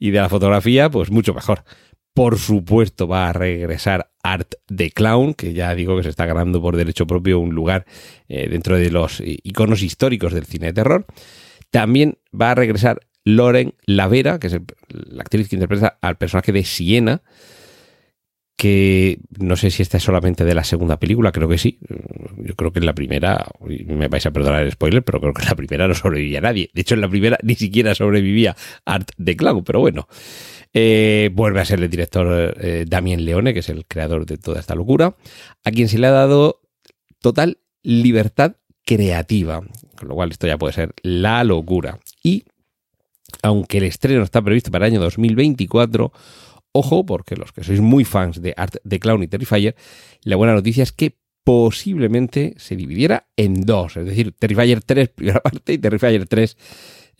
y 0.00 0.10
de 0.10 0.18
la 0.18 0.28
fotografía, 0.28 0.90
pues 0.90 1.10
mucho 1.10 1.32
mejor. 1.32 1.64
Por 2.14 2.38
supuesto 2.38 3.08
va 3.08 3.28
a 3.30 3.32
regresar 3.32 4.10
Art 4.22 4.54
de 4.68 4.90
Clown, 4.90 5.34
que 5.34 5.54
ya 5.54 5.74
digo 5.74 5.96
que 5.96 6.02
se 6.02 6.10
está 6.10 6.26
ganando 6.26 6.60
por 6.60 6.76
derecho 6.76 7.06
propio 7.06 7.38
un 7.38 7.54
lugar 7.54 7.86
eh, 8.28 8.48
dentro 8.50 8.76
de 8.76 8.90
los 8.90 9.22
iconos 9.24 9.82
históricos 9.82 10.32
del 10.34 10.44
cine 10.44 10.66
de 10.66 10.72
terror. 10.74 11.06
También 11.70 12.18
va 12.38 12.50
a 12.50 12.54
regresar 12.54 13.00
Loren 13.24 13.74
Lavera, 13.86 14.38
que 14.38 14.48
es 14.48 14.52
el- 14.52 14.66
la 14.88 15.22
actriz 15.22 15.48
que 15.48 15.56
interpreta 15.56 15.98
al 16.02 16.18
personaje 16.18 16.52
de 16.52 16.64
Siena, 16.64 17.22
que 18.56 19.18
no 19.40 19.56
sé 19.56 19.70
si 19.70 19.82
esta 19.82 19.96
es 19.96 20.02
solamente 20.04 20.44
de 20.44 20.54
la 20.54 20.62
segunda 20.62 21.00
película, 21.00 21.32
creo 21.32 21.48
que 21.48 21.58
sí. 21.58 21.80
Yo 22.36 22.54
creo 22.54 22.72
que 22.72 22.78
en 22.78 22.86
la 22.86 22.94
primera, 22.94 23.46
me 23.86 24.06
vais 24.08 24.24
a 24.26 24.30
perdonar 24.30 24.62
el 24.62 24.72
spoiler, 24.72 25.02
pero 25.02 25.20
creo 25.20 25.32
que 25.32 25.42
en 25.42 25.48
la 25.48 25.56
primera 25.56 25.88
no 25.88 25.94
sobrevivía 25.94 26.40
nadie. 26.40 26.70
De 26.72 26.82
hecho, 26.82 26.94
en 26.94 27.00
la 27.00 27.08
primera 27.08 27.38
ni 27.42 27.54
siquiera 27.56 27.94
sobrevivía 27.94 28.54
Art 28.84 29.10
de 29.16 29.34
Clown, 29.36 29.64
pero 29.64 29.80
bueno. 29.80 30.06
Eh, 30.74 31.30
vuelve 31.34 31.60
a 31.60 31.64
ser 31.64 31.80
el 31.82 31.90
director 31.90 32.56
eh, 32.60 32.84
Damien 32.88 33.24
Leone, 33.24 33.52
que 33.52 33.60
es 33.60 33.68
el 33.68 33.84
creador 33.86 34.24
de 34.24 34.38
toda 34.38 34.60
esta 34.60 34.74
locura, 34.74 35.16
a 35.64 35.70
quien 35.70 35.88
se 35.88 35.98
le 35.98 36.06
ha 36.06 36.12
dado 36.12 36.62
total 37.20 37.58
libertad 37.82 38.56
creativa, 38.84 39.62
con 39.96 40.08
lo 40.08 40.14
cual 40.14 40.30
esto 40.30 40.46
ya 40.46 40.58
puede 40.58 40.72
ser 40.72 40.94
la 41.02 41.44
locura. 41.44 41.98
Y 42.22 42.44
aunque 43.42 43.78
el 43.78 43.84
estreno 43.84 44.22
está 44.22 44.42
previsto 44.42 44.70
para 44.70 44.86
el 44.86 44.94
año 44.94 45.00
2024, 45.00 46.12
ojo, 46.72 47.06
porque 47.06 47.36
los 47.36 47.52
que 47.52 47.64
sois 47.64 47.80
muy 47.80 48.04
fans 48.04 48.40
de 48.40 48.54
Art 48.56 48.76
de 48.82 48.98
Clown 48.98 49.22
y 49.22 49.28
Terrifier, 49.28 49.76
la 50.22 50.36
buena 50.36 50.54
noticia 50.54 50.82
es 50.82 50.92
que 50.92 51.18
posiblemente 51.44 52.54
se 52.56 52.76
dividiera 52.76 53.28
en 53.36 53.62
dos, 53.62 53.96
es 53.96 54.06
decir, 54.06 54.32
Terrifier 54.32 54.82
3 54.82 55.08
primera 55.14 55.40
parte 55.40 55.72
y 55.72 55.78
Terrifier 55.78 56.26
3 56.26 56.56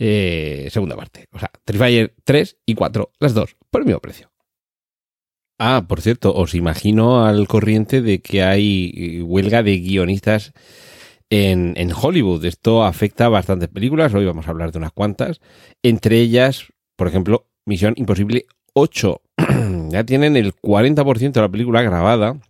eh, 0.04 0.68
segunda 0.73 0.97
parte. 0.97 1.28
O 1.30 1.38
sea, 1.38 1.49
Terrifier 1.64 2.12
3 2.25 2.56
y 2.66 2.75
4, 2.75 3.12
las 3.21 3.35
dos, 3.35 3.56
por 3.71 3.82
el 3.82 3.87
mismo 3.87 4.00
precio. 4.00 4.32
Ah, 5.61 5.85
por 5.87 6.00
cierto, 6.00 6.35
os 6.35 6.54
imagino 6.54 7.25
al 7.25 7.47
corriente 7.47 8.02
de 8.02 8.21
que 8.21 8.42
hay 8.42 8.92
eh, 8.97 9.23
huelga 9.23 9.62
de 9.62 9.78
guionistas 9.78 10.54
en, 11.30 11.75
en 11.76 11.92
Hollywood. 11.92 12.44
Esto 12.44 12.82
afecta 12.82 13.26
a 13.26 13.28
bastantes 13.28 13.68
películas, 13.68 14.12
hoy 14.12 14.25
vamos 14.25 14.49
a 14.49 14.50
hablar 14.50 14.73
de 14.73 14.78
unas 14.78 14.90
cuantas. 14.90 15.40
Entre 15.85 16.18
ellas, 16.18 16.73
por 16.97 17.06
ejemplo, 17.06 17.47
Misión 17.64 17.94
Imposible 17.97 18.47
8. 18.73 19.23
ya 19.90 20.02
tienen 20.02 20.37
el 20.37 20.52
40% 20.56 21.30
de 21.30 21.40
la 21.40 21.49
película 21.49 21.80
grabada, 21.82 22.40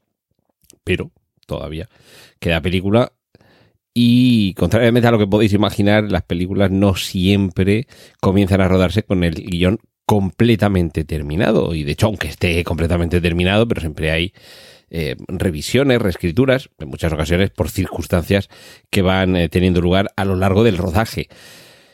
pero 0.85 1.11
todavía 1.47 1.87
queda 2.41 2.63
película 2.63 3.13
y 3.95 4.55
contrariamente 4.55 5.09
a 5.09 5.11
lo 5.11 5.19
que 5.19 5.27
podéis 5.27 5.53
imaginar, 5.53 6.11
las 6.11 6.23
películas 6.23 6.71
no 6.71 6.95
siempre 6.95 7.87
comienzan 8.21 8.61
a 8.61 8.69
rodarse 8.69 9.03
con 9.03 9.23
el 9.25 9.35
guion 9.35 9.79
completamente 10.07 11.05
terminado. 11.05 11.75
Y 11.75 11.85
de 11.85 11.93
hecho, 11.93 12.07
aunque 12.07 12.29
esté 12.29 12.65
completamente 12.65 13.21
terminado, 13.21 13.69
pero 13.69 13.81
siempre 13.81 14.11
hay 14.11 14.33
eh, 14.91 15.17
revisiones, 15.29 16.01
reescrituras, 16.01 16.71
en 16.79 16.89
muchas 16.89 17.13
ocasiones 17.13 17.51
por 17.51 17.71
circunstancias 17.71 18.49
que 18.91 19.03
van 19.03 19.37
eh, 19.37 19.49
teniendo 19.49 19.81
lugar 19.81 20.11
a 20.17 20.25
lo 20.25 20.37
largo 20.37 20.65
del 20.65 20.79
rodaje. 20.79 21.29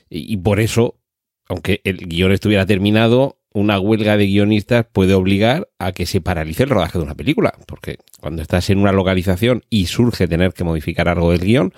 Y, 0.09 0.33
y 0.33 0.37
por 0.37 0.61
eso, 0.61 1.01
aunque 1.49 1.81
el 1.85 1.99
guion 2.09 2.33
estuviera 2.33 2.67
terminado, 2.67 3.39
una 3.59 3.81
huelga 3.81 4.17
de 4.17 4.27
guionistas 4.27 4.87
puede 4.91 5.15
obligar 5.15 5.69
a 5.79 5.93
que 5.93 6.07
se 6.07 6.21
paralice 6.21 6.63
el 6.63 6.71
rodaje 6.71 6.99
de 6.99 7.05
una 7.05 7.15
película, 7.15 7.53
porque 7.67 7.99
cuando 8.21 8.43
estás 8.43 8.71
en 8.71 8.79
una 8.79 8.93
localización 8.93 9.65
y 9.69 9.87
surge 9.87 10.29
tener 10.29 10.53
que 10.53 10.65
modificar 10.65 11.09
algo 11.09 11.33
del 11.33 11.41
guion, 11.41 11.73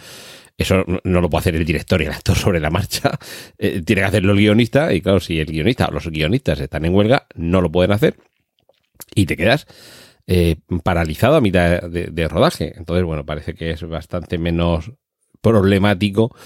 eso 0.58 0.84
no, 1.04 1.20
lo 1.20 1.30
puede 1.30 1.40
hacer 1.40 1.56
el 1.56 1.64
director 1.64 2.02
y 2.02 2.04
el 2.04 2.12
actor 2.12 2.36
sobre 2.36 2.60
la 2.60 2.70
marcha, 2.70 3.18
eh, 3.58 3.82
tiene 3.82 4.02
que 4.02 4.06
hacerlo 4.06 4.32
el 4.32 4.38
guionista, 4.38 4.92
y 4.92 5.00
claro, 5.00 5.20
si 5.20 5.40
el 5.40 5.46
guionista 5.46 5.86
o 5.86 5.92
los 5.92 6.06
guionistas 6.06 6.60
están 6.60 6.84
en 6.84 6.94
huelga, 6.94 7.26
no 7.34 7.62
lo 7.62 7.72
pueden 7.72 7.92
hacer, 7.92 8.16
y 9.14 9.24
te 9.24 9.36
quedas 9.36 9.66
eh, 10.26 10.56
paralizado 10.84 11.36
a 11.36 11.40
mitad 11.40 11.82
de 11.82 12.28
rodaje. 12.28 12.74
Entonces, 12.76 13.04
bueno, 13.04 13.24
parece 13.24 13.54
que 13.54 13.70
es 13.70 13.82
bastante 13.82 14.38
menos 14.38 14.92
problemático 15.40 16.36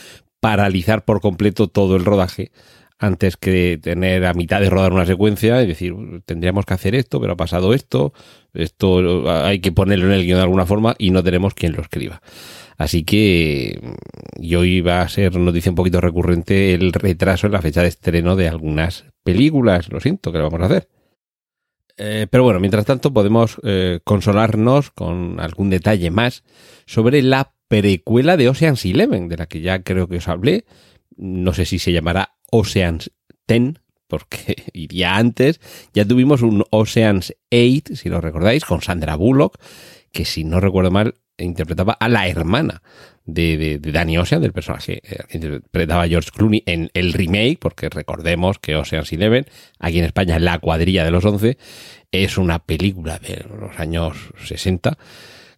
paralizar 0.41 1.05
por 1.05 1.21
completo 1.21 1.69
todo 1.69 1.97
el 1.97 2.05
rodaje 2.05 2.53
antes 2.99 3.37
que 3.37 3.79
tener 3.83 4.25
a 4.25 4.35
mitad 4.35 4.61
de 4.61 4.71
rodar 4.71 4.93
una 4.93 5.07
secuencia 5.07 5.63
y 5.63 5.67
decir, 5.67 5.95
tendríamos 6.25 6.65
que 6.65 6.75
hacer 6.75 6.95
esto, 6.95 7.21
pero 7.21 7.35
ha 7.35 7.37
pasado 7.37 7.75
esto, 7.75 8.13
esto 8.53 9.31
hay 9.31 9.61
que 9.61 9.73
ponerlo 9.73 10.07
en 10.07 10.13
el 10.13 10.25
guion 10.25 10.39
de 10.39 10.45
alguna 10.45 10.67
forma 10.67 10.95
y 10.99 11.11
no 11.11 11.23
tenemos 11.23 11.55
quien 11.55 11.73
lo 11.73 11.83
escriba. 11.83 12.23
Así 12.77 13.05
que 13.05 13.81
y 14.37 14.55
hoy 14.57 14.81
va 14.81 15.03
a 15.03 15.09
ser 15.09 15.37
noticia 15.37 15.71
un 15.71 15.77
poquito 15.77 16.01
recurrente 16.01 16.75
el 16.75 16.93
retraso 16.93 17.47
en 17.47 17.53
la 17.53 17.63
fecha 17.63 17.83
de 17.83 17.89
estreno 17.89 18.37
de 18.37 18.49
algunas 18.49 19.05
películas. 19.23 19.91
Lo 19.91 20.01
siento, 20.01 20.33
que 20.33 20.39
lo 20.39 20.45
vamos 20.45 20.63
a 20.63 20.67
hacer. 20.67 20.89
Eh, 21.97 22.27
pero 22.29 22.43
bueno, 22.43 22.59
mientras 22.59 22.85
tanto 22.85 23.13
podemos 23.13 23.61
eh, 23.63 24.01
consolarnos 24.03 24.91
con 24.91 25.39
algún 25.39 25.71
detalle 25.71 26.11
más 26.11 26.43
sobre 26.87 27.23
la 27.23 27.53
precuela 27.69 28.37
de 28.37 28.49
Ocean's 28.49 28.85
Eleven, 28.85 29.29
de 29.29 29.37
la 29.37 29.47
que 29.47 29.61
ya 29.61 29.83
creo 29.83 30.09
que 30.09 30.17
os 30.17 30.29
hablé. 30.29 30.65
No 31.17 31.55
sé 31.55 31.65
si 31.65 31.79
se 31.79 31.93
llamará 31.93 32.34
Ocean's 32.55 33.11
10, 33.49 33.81
porque 34.07 34.55
iría 34.73 35.17
antes. 35.17 35.61
Ya 35.93 36.05
tuvimos 36.05 36.43
un 36.43 36.65
Ocean's 36.71 37.35
8, 37.51 37.97
si 37.97 38.09
lo 38.09 38.21
recordáis, 38.21 38.65
con 38.65 38.81
Sandra 38.81 39.17
Bullock, 39.17 39.59
que 40.13 40.25
si 40.25 40.45
no 40.45 40.61
recuerdo 40.61 40.93
mal, 40.93 41.15
interpretaba 41.37 41.95
a 41.95 42.09
la 42.09 42.29
hermana 42.29 42.81
de, 43.25 43.57
de, 43.57 43.79
de 43.79 43.93
Danny 43.93 44.19
Ocean, 44.19 44.41
del 44.41 44.53
personaje 44.53 45.03
que 45.29 45.37
interpretaba 45.37 46.07
George 46.07 46.31
Clooney 46.33 46.63
en 46.67 46.91
el 46.95 47.13
remake, 47.13 47.59
porque 47.59 47.89
recordemos 47.89 48.61
que 48.61 48.77
Ocean's 48.77 49.13
Eleven, 49.13 49.47
aquí 49.81 49.99
en 49.99 50.05
España, 50.05 50.39
La 50.39 50.61
cuadrilla 50.61 51.05
de 51.05 51.11
los 51.11 51.25
11, 51.25 51.59
es 52.13 52.39
una 52.39 52.61
película 52.61 53.19
de 53.19 53.45
los 53.59 53.81
años 53.81 54.17
60 54.45 54.97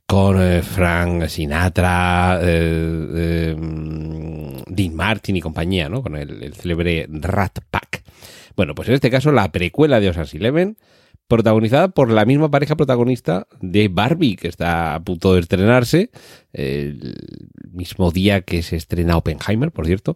con 0.07 0.41
eh, 0.41 0.63
Frank 0.63 1.27
Sinatra, 1.27 2.39
eh, 2.43 3.07
eh, 3.15 3.57
Dean 4.67 4.95
Martin 4.95 5.37
y 5.37 5.41
compañía, 5.41 5.89
¿no? 5.89 6.03
Con 6.03 6.17
el, 6.17 6.43
el 6.43 6.55
célebre 6.55 7.07
Rat 7.11 7.59
Pack. 7.71 8.05
Bueno, 8.55 8.75
pues 8.75 8.89
en 8.89 8.95
este 8.95 9.11
caso 9.11 9.33
la 9.33 9.51
precuela 9.51 10.01
de 10.01 10.09
Ocean's 10.09 10.35
Eleven, 10.35 10.79
protagonizada 11.29 11.89
por 11.89 12.11
la 12.11 12.25
misma 12.25 12.51
pareja 12.51 12.77
protagonista 12.77 13.49
de 13.61 13.89
Barbie, 13.89 14.37
que 14.37 14.49
está 14.49 14.95
a 14.95 15.01
punto 15.01 15.35
de 15.35 15.41
estrenarse, 15.41 16.11
el 16.53 17.17
mismo 17.73 18.13
día 18.13 18.43
que 18.43 18.63
se 18.63 18.77
estrena 18.77 19.17
Oppenheimer, 19.17 19.73
por 19.73 19.87
cierto, 19.87 20.15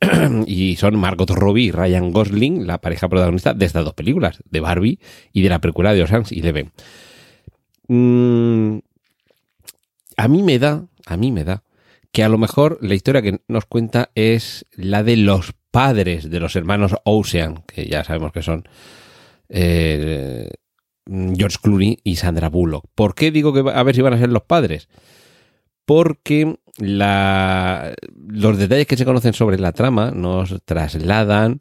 y 0.46 0.76
son 0.76 0.98
Margot 0.98 1.30
Robbie 1.30 1.64
y 1.64 1.70
Ryan 1.70 2.12
Gosling, 2.12 2.66
la 2.66 2.78
pareja 2.78 3.08
protagonista 3.08 3.54
de 3.54 3.64
estas 3.64 3.84
dos 3.84 3.94
películas, 3.94 4.42
de 4.50 4.60
Barbie 4.60 4.98
y 5.32 5.42
de 5.42 5.48
la 5.48 5.60
precuela 5.60 5.94
de 5.94 6.02
Ocean's 6.02 6.30
Eleven. 6.30 6.72
Mm, 7.88 8.78
a 10.16 10.28
mí 10.28 10.42
me 10.42 10.58
da, 10.58 10.86
a 11.06 11.16
mí 11.16 11.32
me 11.32 11.44
da, 11.44 11.62
que 12.12 12.22
a 12.22 12.28
lo 12.28 12.38
mejor 12.38 12.78
la 12.80 12.94
historia 12.94 13.22
que 13.22 13.40
nos 13.48 13.66
cuenta 13.66 14.10
es 14.14 14.66
la 14.72 15.02
de 15.02 15.16
los 15.16 15.54
padres 15.70 16.30
de 16.30 16.38
los 16.38 16.54
hermanos 16.54 16.94
Ocean, 17.04 17.64
que 17.66 17.86
ya 17.86 18.04
sabemos 18.04 18.32
que 18.32 18.42
son 18.42 18.68
eh, 19.48 20.48
George 21.06 21.58
Clooney 21.60 21.98
y 22.04 22.16
Sandra 22.16 22.48
Bullock. 22.48 22.86
¿Por 22.94 23.14
qué 23.14 23.30
digo 23.30 23.52
que 23.52 23.68
a 23.68 23.82
ver 23.82 23.94
si 23.94 24.00
van 24.00 24.14
a 24.14 24.18
ser 24.18 24.30
los 24.30 24.44
padres? 24.44 24.88
Porque 25.84 26.56
los 26.78 28.58
detalles 28.58 28.86
que 28.86 28.96
se 28.96 29.04
conocen 29.04 29.32
sobre 29.32 29.58
la 29.58 29.72
trama 29.72 30.12
nos 30.12 30.62
trasladan 30.64 31.58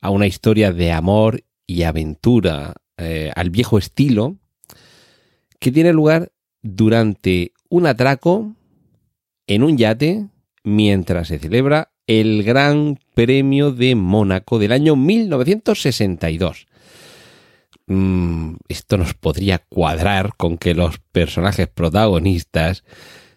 a 0.00 0.10
una 0.10 0.26
historia 0.26 0.72
de 0.72 0.92
amor 0.92 1.44
y 1.66 1.82
aventura 1.82 2.74
eh, 2.96 3.30
al 3.36 3.50
viejo 3.50 3.78
estilo, 3.78 4.36
que 5.58 5.70
tiene 5.70 5.92
lugar 5.92 6.32
durante 6.62 7.52
un 7.70 7.86
atraco 7.86 8.52
en 9.46 9.62
un 9.62 9.78
yate 9.78 10.26
mientras 10.62 11.28
se 11.28 11.38
celebra 11.38 11.92
el 12.06 12.42
Gran 12.42 12.98
Premio 13.14 13.70
de 13.70 13.94
Mónaco 13.94 14.58
del 14.58 14.72
año 14.72 14.96
1962. 14.96 16.66
Mm, 17.86 18.56
esto 18.68 18.98
nos 18.98 19.14
podría 19.14 19.58
cuadrar 19.58 20.34
con 20.36 20.58
que 20.58 20.74
los 20.74 20.98
personajes 21.12 21.68
protagonistas 21.68 22.84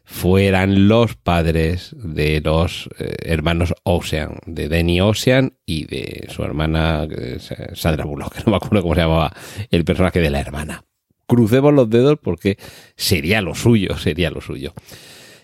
fueran 0.04 0.88
los 0.88 1.16
padres 1.16 1.96
de 1.98 2.42
los 2.42 2.90
eh, 3.00 3.16
hermanos 3.26 3.74
Ocean, 3.84 4.40
de 4.46 4.68
Denny 4.68 5.00
Ocean 5.02 5.58
y 5.66 5.86
de 5.86 6.28
su 6.30 6.44
hermana 6.44 7.08
eh, 7.10 7.38
Sandra 7.74 8.06
Bullock, 8.06 8.34
que 8.36 8.44
no 8.46 8.52
me 8.52 8.58
acuerdo 8.58 8.82
cómo 8.82 8.96
se 8.96 9.02
llamaba 9.02 9.34
el 9.70 9.86
personaje 9.86 10.20
de 10.20 10.30
la 10.30 10.40
hermana. 10.40 10.84
Crucemos 11.34 11.74
los 11.74 11.90
dedos 11.90 12.20
porque 12.22 12.60
sería 12.96 13.42
lo 13.42 13.56
suyo, 13.56 13.98
sería 13.98 14.30
lo 14.30 14.40
suyo. 14.40 14.74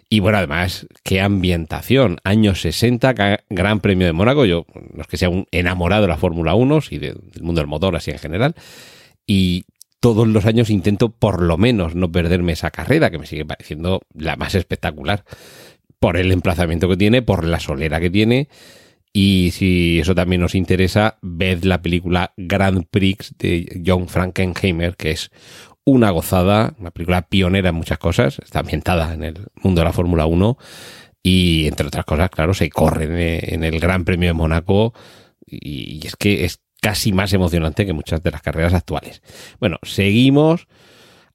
Y 0.08 0.19
bueno, 0.19 0.38
además, 0.38 0.88
qué 1.03 1.19
ambientación. 1.19 2.17
Años 2.24 2.62
60, 2.62 3.15
Gran 3.50 3.79
Premio 3.79 4.05
de 4.05 4.13
Mónaco. 4.13 4.46
Yo 4.46 4.67
no 4.93 5.01
es 5.01 5.08
que 5.08 5.17
sea 5.17 5.29
un 5.29 5.48
enamorado 5.50 6.03
de 6.03 6.10
la 6.10 6.17
Fórmula 6.17 6.53
1, 6.53 6.79
y 6.91 7.00
del 7.00 7.19
mundo 7.41 7.62
del 7.62 7.67
motor 7.67 7.96
así 7.96 8.12
en 8.12 8.19
general. 8.19 8.53
Y 9.25 9.65
todos 10.00 10.27
los 10.27 10.46
años 10.46 10.69
intento 10.69 11.10
por 11.10 11.41
lo 11.41 11.58
menos 11.58 11.96
no 11.96 12.12
perderme 12.12 12.51
esa 12.51 12.69
carrera, 12.69 13.10
que 13.10 13.17
me 13.17 13.25
sigue 13.25 13.46
pareciendo 13.46 14.01
la 14.13 14.36
más 14.36 14.53
espectacular. 14.53 15.25
Por 16.00 16.17
el 16.17 16.31
emplazamiento 16.31 16.88
que 16.88 16.98
tiene, 16.98 17.24
por 17.24 17.43
la 17.43 17.60
solera 17.60 18.00
que 18.00 18.12
tiene. 18.12 18.48
Y 19.12 19.50
si 19.53 20.00
eso 20.00 20.13
también 20.13 20.43
os 20.43 20.53
interesa, 20.53 21.17
ved 21.22 21.63
la 21.63 21.81
película 21.81 22.34
Grand 22.38 22.86
Prix 22.89 23.34
de 23.39 23.81
John 23.86 24.08
Frankenheimer, 24.08 24.96
que 24.96 25.12
es 25.12 25.31
una 25.86 26.12
gozada, 26.12 26.75
una 26.79 26.91
película 26.91 27.24
pionera 27.24 27.69
en 27.69 27.75
muchas 27.75 27.98
cosas, 27.98 28.39
está 28.39 28.59
ambientada 28.59 29.13
en 29.13 29.24
el 29.24 29.48
mundo 29.55 29.81
de 29.81 29.86
la 29.86 29.93
Fórmula 29.93 30.25
1 30.25 30.57
y 31.24 31.67
entre 31.67 31.88
otras 31.88 32.05
cosas, 32.05 32.29
claro, 32.29 32.53
se 32.53 32.69
corre 32.69 33.53
en 33.53 33.63
el 33.63 33.79
Gran 33.79 34.05
Premio 34.05 34.29
de 34.29 34.33
Mónaco 34.33 34.93
y 35.45 36.05
es 36.05 36.15
que 36.15 36.45
es 36.45 36.62
casi 36.81 37.12
más 37.12 37.33
emocionante 37.33 37.86
que 37.86 37.93
muchas 37.93 38.24
de 38.24 38.31
las 38.31 38.41
carreras 38.41 38.74
actuales. 38.74 39.21
Bueno, 39.59 39.77
seguimos. 39.83 40.67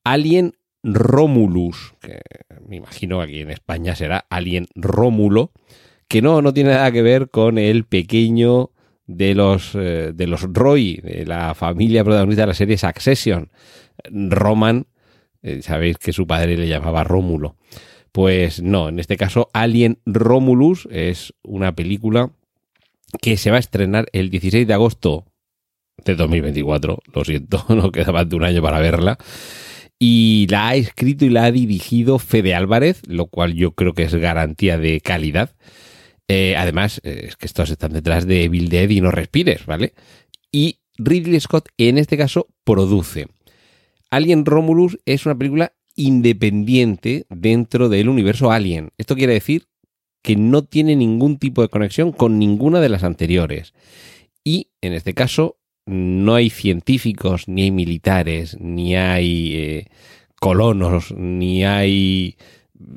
Alien 0.05 0.55
Romulus, 0.83 1.95
que 2.01 2.21
me 2.67 2.77
imagino 2.77 3.21
aquí 3.21 3.41
en 3.41 3.51
España 3.51 3.95
será 3.95 4.27
Alien 4.29 4.69
Rómulo, 4.75 5.53
que 6.09 6.21
no, 6.21 6.43
no 6.43 6.53
tiene 6.53 6.71
nada 6.71 6.93
que 6.93 7.03
ver 7.03 7.31
con 7.31 7.59
el 7.59 7.85
pequeño 7.85 8.71
de 9.07 9.35
los, 9.35 9.75
eh, 9.75 10.13
de 10.15 10.27
los 10.27 10.43
Roy, 10.43 11.01
de 11.03 11.25
la 11.27 11.55
familia 11.55 12.05
protagonista 12.05 12.43
de 12.43 12.49
la 12.49 12.55
serie 12.55 12.79
Succession. 12.79 13.51
Roman, 14.11 14.87
eh, 15.43 15.63
sabéis 15.63 15.99
que 15.99 16.13
su 16.13 16.27
padre 16.27 16.57
le 16.57 16.69
llamaba 16.69 17.05
Rómulo. 17.05 17.57
Pues 18.13 18.63
no, 18.63 18.89
en 18.89 19.01
este 19.01 19.17
caso 19.17 19.51
Alien 19.53 19.99
Romulus 20.07 20.87
es 20.91 21.35
una 21.43 21.75
película 21.75 22.31
que 23.21 23.37
se 23.37 23.51
va 23.51 23.57
a 23.57 23.61
estrenar 23.61 24.07
el 24.13 24.31
16 24.31 24.67
de 24.67 24.75
agosto 24.75 25.25
de 26.05 26.15
2024. 26.15 27.03
Lo 27.13 27.25
siento, 27.25 27.65
no 27.75 27.91
queda 27.91 28.13
más 28.13 28.29
de 28.29 28.37
un 28.37 28.45
año 28.45 28.63
para 28.63 28.81
verla. 28.81 29.19
Y 29.99 30.47
la 30.51 30.69
ha 30.69 30.75
escrito 30.75 31.25
y 31.25 31.31
la 31.31 31.45
ha 31.45 31.53
dirigido 31.53 32.19
Fede 32.19 32.55
Álvarez, 32.55 33.03
lo 33.07 33.27
cual 33.27 33.55
yo 33.55 33.73
creo 33.73 33.95
que 33.95 34.03
es 34.05 34.15
garantía 34.15 34.77
de 34.77 35.01
calidad. 35.01 35.51
Eh, 36.29 36.57
además, 36.57 37.01
eh, 37.05 37.27
es 37.29 37.37
que 37.37 37.47
estos 37.47 37.71
están 37.71 37.93
detrás 37.93 38.27
de 38.27 38.45
Evil 38.45 38.69
Dead 38.69 38.89
y 38.89 39.01
No 39.01 39.11
Respires, 39.11 39.67
¿vale? 39.67 39.95
Y 40.51 40.79
Ridley 40.99 41.41
Scott, 41.41 41.69
en 41.79 41.99
este 41.99 42.17
caso, 42.17 42.49
produce. 42.65 43.29
Alien 44.15 44.45
Romulus 44.45 44.97
es 45.07 45.27
una 45.27 45.37
película 45.37 45.73
independiente 45.97 47.27
dentro 47.31 47.89
del 47.89 48.09
universo 48.09 48.53
Alien. 48.53 48.91
Esto 48.97 49.17
quiere 49.17 49.33
decir 49.33 49.67
que 50.23 50.37
no 50.37 50.63
tiene 50.63 50.95
ningún 50.95 51.37
tipo 51.39 51.63
de 51.63 51.69
conexión 51.69 52.13
con 52.13 52.39
ninguna 52.39 52.81
de 52.81 52.89
las 52.89 53.03
anteriores. 53.03 53.75
Y 54.45 54.71
en 54.81 54.93
este 54.93 55.15
caso 55.15 55.59
no 55.87 56.37
hay 56.37 56.49
científicos, 56.49 57.49
ni 57.49 57.63
hay 57.63 57.71
militares, 57.73 58.57
ni 58.61 58.95
hay 58.95 59.53
eh, 59.57 59.87
colonos, 60.41 61.13
ni 61.17 61.65
hay 61.65 62.37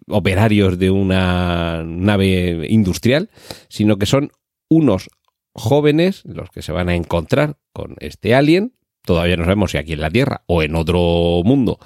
operarios 0.07 0.77
de 0.77 0.91
una 0.91 1.83
nave 1.83 2.67
industrial, 2.69 3.31
sino 3.69 3.97
que 3.97 4.05
son 4.05 4.31
unos 4.69 5.09
jóvenes 5.55 6.21
los 6.25 6.51
que 6.51 6.61
se 6.61 6.71
van 6.71 6.89
a 6.89 6.95
encontrar 6.95 7.57
con 7.73 7.95
este 8.01 8.35
alien 8.35 8.76
todavía 9.07 9.37
no 9.37 9.45
sabemos 9.45 9.71
si 9.71 9.77
aquí 9.77 9.93
en 9.93 10.01
la 10.01 10.11
Tierra 10.11 10.43
o 10.45 10.61
en 10.61 10.75
otro 10.75 11.41
mundo 11.43 11.79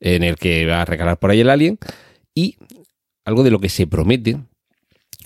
en 0.00 0.24
el 0.24 0.36
que 0.36 0.66
va 0.66 0.82
a 0.82 0.84
recalar 0.84 1.18
por 1.18 1.30
ahí 1.30 1.40
el 1.40 1.50
alien. 1.50 1.78
Y 2.34 2.56
algo 3.24 3.44
de 3.44 3.50
lo 3.50 3.60
que 3.60 3.68
se 3.68 3.86
promete 3.86 4.38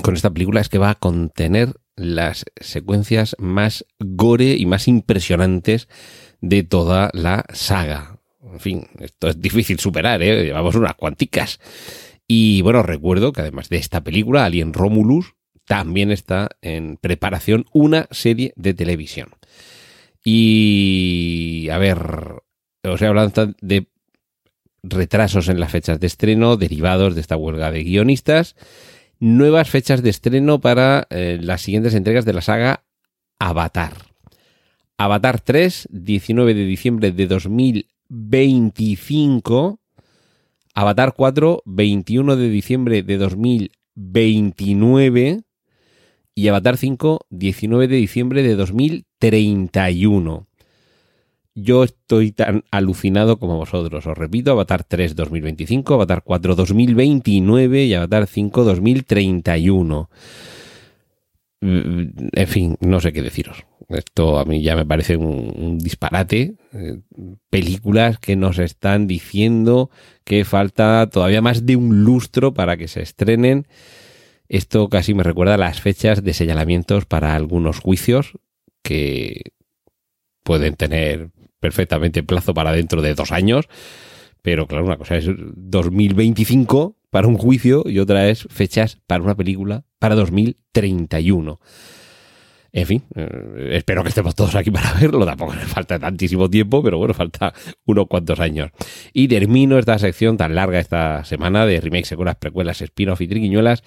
con 0.03 0.14
esta 0.14 0.31
película 0.31 0.61
es 0.61 0.68
que 0.68 0.79
va 0.79 0.90
a 0.90 0.94
contener 0.96 1.74
las 1.96 2.44
secuencias 2.61 3.35
más 3.38 3.87
gore 3.98 4.57
y 4.57 4.66
más 4.66 4.88
impresionantes 4.88 5.88
de 6.40 6.64
toda 6.64 7.11
la 7.14 7.44
saga. 7.53 8.18
En 8.42 8.61
fin, 8.61 8.87
esto 9.01 9.29
es 9.29 9.40
difícil 9.40 9.79
superar, 9.79 10.22
¿eh? 10.22 10.44
llevamos 10.44 10.74
unas 10.74 10.94
cuanticas. 10.94 11.61
Y 12.27 12.62
bueno, 12.62 12.83
recuerdo 12.83 13.33
que 13.33 13.40
además 13.40 13.68
de 13.68 13.79
esta 13.79 14.03
película, 14.03 14.44
Alien 14.44 14.72
Romulus, 14.72 15.35
también 15.64 16.11
está 16.11 16.48
en 16.62 16.96
preparación 16.96 17.66
una 17.72 18.09
serie 18.11 18.53
de 18.57 18.74
televisión. 18.74 19.31
Y 20.31 21.71
a 21.71 21.79
ver, 21.79 22.43
os 22.85 23.01
he 23.01 23.07
hablado 23.07 23.55
de 23.62 23.88
retrasos 24.83 25.49
en 25.49 25.59
las 25.59 25.71
fechas 25.71 26.01
de 26.01 26.07
estreno 26.07 26.59
derivados 26.59 27.14
de 27.14 27.23
esta 27.23 27.38
huelga 27.38 27.71
de 27.71 27.83
guionistas. 27.83 28.55
Nuevas 29.21 29.71
fechas 29.71 30.03
de 30.03 30.11
estreno 30.11 30.61
para 30.61 31.07
eh, 31.09 31.38
las 31.41 31.62
siguientes 31.62 31.95
entregas 31.95 32.27
de 32.27 32.35
la 32.35 32.43
saga 32.43 32.85
Avatar. 33.38 33.95
Avatar 34.99 35.41
3, 35.41 35.88
19 35.93 36.53
de 36.53 36.67
diciembre 36.67 37.11
de 37.11 37.27
2025. 37.27 39.81
Avatar 40.75 41.14
4, 41.17 41.62
21 41.64 42.37
de 42.37 42.51
diciembre 42.51 43.03
de 43.03 43.17
2029 43.17 45.41
y 46.35 46.49
Avatar 46.49 46.77
5, 46.77 47.21
19 47.31 47.88
de 47.88 47.97
diciembre 47.97 48.43
de 48.43 48.57
2031. 49.20 50.46
Yo 51.54 51.83
estoy 51.83 52.31
tan 52.31 52.64
alucinado 52.70 53.38
como 53.38 53.57
vosotros. 53.57 54.07
Os 54.07 54.16
repito, 54.16 54.52
Avatar 54.52 54.85
3 54.85 55.16
2025, 55.16 55.94
Avatar 55.94 56.22
4 56.22 56.54
2029 56.54 57.85
y 57.85 57.94
Avatar 57.94 58.26
5 58.26 58.64
2031. 58.64 60.11
En 61.61 62.46
fin, 62.46 62.76
no 62.81 63.00
sé 63.00 63.12
qué 63.12 63.22
deciros. 63.22 63.64
Esto 63.88 64.38
a 64.38 64.44
mí 64.44 64.62
ya 64.62 64.76
me 64.76 64.87
parece 64.87 65.16
un, 65.16 65.78
disparate. 65.78 66.54
Eh, 66.72 67.00
películas 67.50 68.20
que 68.20 68.37
nos 68.37 68.61
están 68.61 69.09
diciendo 69.09 69.90
que 70.22 70.44
falta 70.44 71.09
todavía 71.11 71.42
más 71.42 71.66
de 71.66 71.74
un 71.74 72.04
lustro 72.04 72.54
para 72.54 72.76
que 72.76 72.87
se 72.87 73.02
estrenen 73.02 73.66
esto 74.48 74.88
casi 74.88 75.12
me 75.12 75.22
recuerda 75.22 75.54
a 75.54 75.59
las 75.59 75.81
fechas 75.81 76.24
de 76.24 76.33
señalamientos 76.33 77.04
para 77.04 77.35
algunos 77.35 77.81
juicios 77.81 78.38
que 78.88 79.42
pueden 80.44 80.77
tener 80.77 81.29
perfectamente 81.61 82.22
plazo 82.22 82.55
para 82.55 82.72
dentro 82.72 83.03
de 83.03 83.14
dos 83.14 83.33
años. 83.33 83.68
Pero 84.40 84.66
claro, 84.66 84.87
una 84.87 84.96
cosa 84.96 85.16
es 85.16 85.27
2025 85.29 86.96
para 87.11 87.29
un 87.29 87.37
juicio 87.37 87.83
y 87.85 87.98
otra 87.98 88.29
es 88.29 88.48
fechas 88.48 88.98
para 89.07 89.22
una 89.22 89.37
película 89.37 89.85
para 89.98 90.14
2031. 90.14 91.61
En 92.72 92.87
fin, 92.87 93.05
eh, 93.14 93.72
espero 93.72 94.03
que 94.03 94.09
estemos 94.09 94.35
todos 94.35 94.55
aquí 94.55 94.70
para 94.70 94.90
verlo. 95.01 95.27
Tampoco 95.27 95.53
me 95.53 95.66
falta 95.66 95.98
tantísimo 95.98 96.48
tiempo, 96.48 96.83
pero 96.83 96.96
bueno, 96.96 97.12
falta 97.12 97.53
unos 97.85 98.07
cuantos 98.07 98.40
años. 98.40 98.70
Y 99.12 99.29
termino 99.29 99.79
esta 99.79 99.98
sección 99.98 100.38
tan 100.38 100.55
larga 100.55 100.79
esta 100.79 101.27
semana 101.27 101.66
de 101.66 101.79
remakes, 101.79 102.09
secuelas, 102.09 102.37
precuelas, 102.37 102.81
spin-off 102.81 103.20
y 103.20 103.29
triquiñuelas 103.29 103.83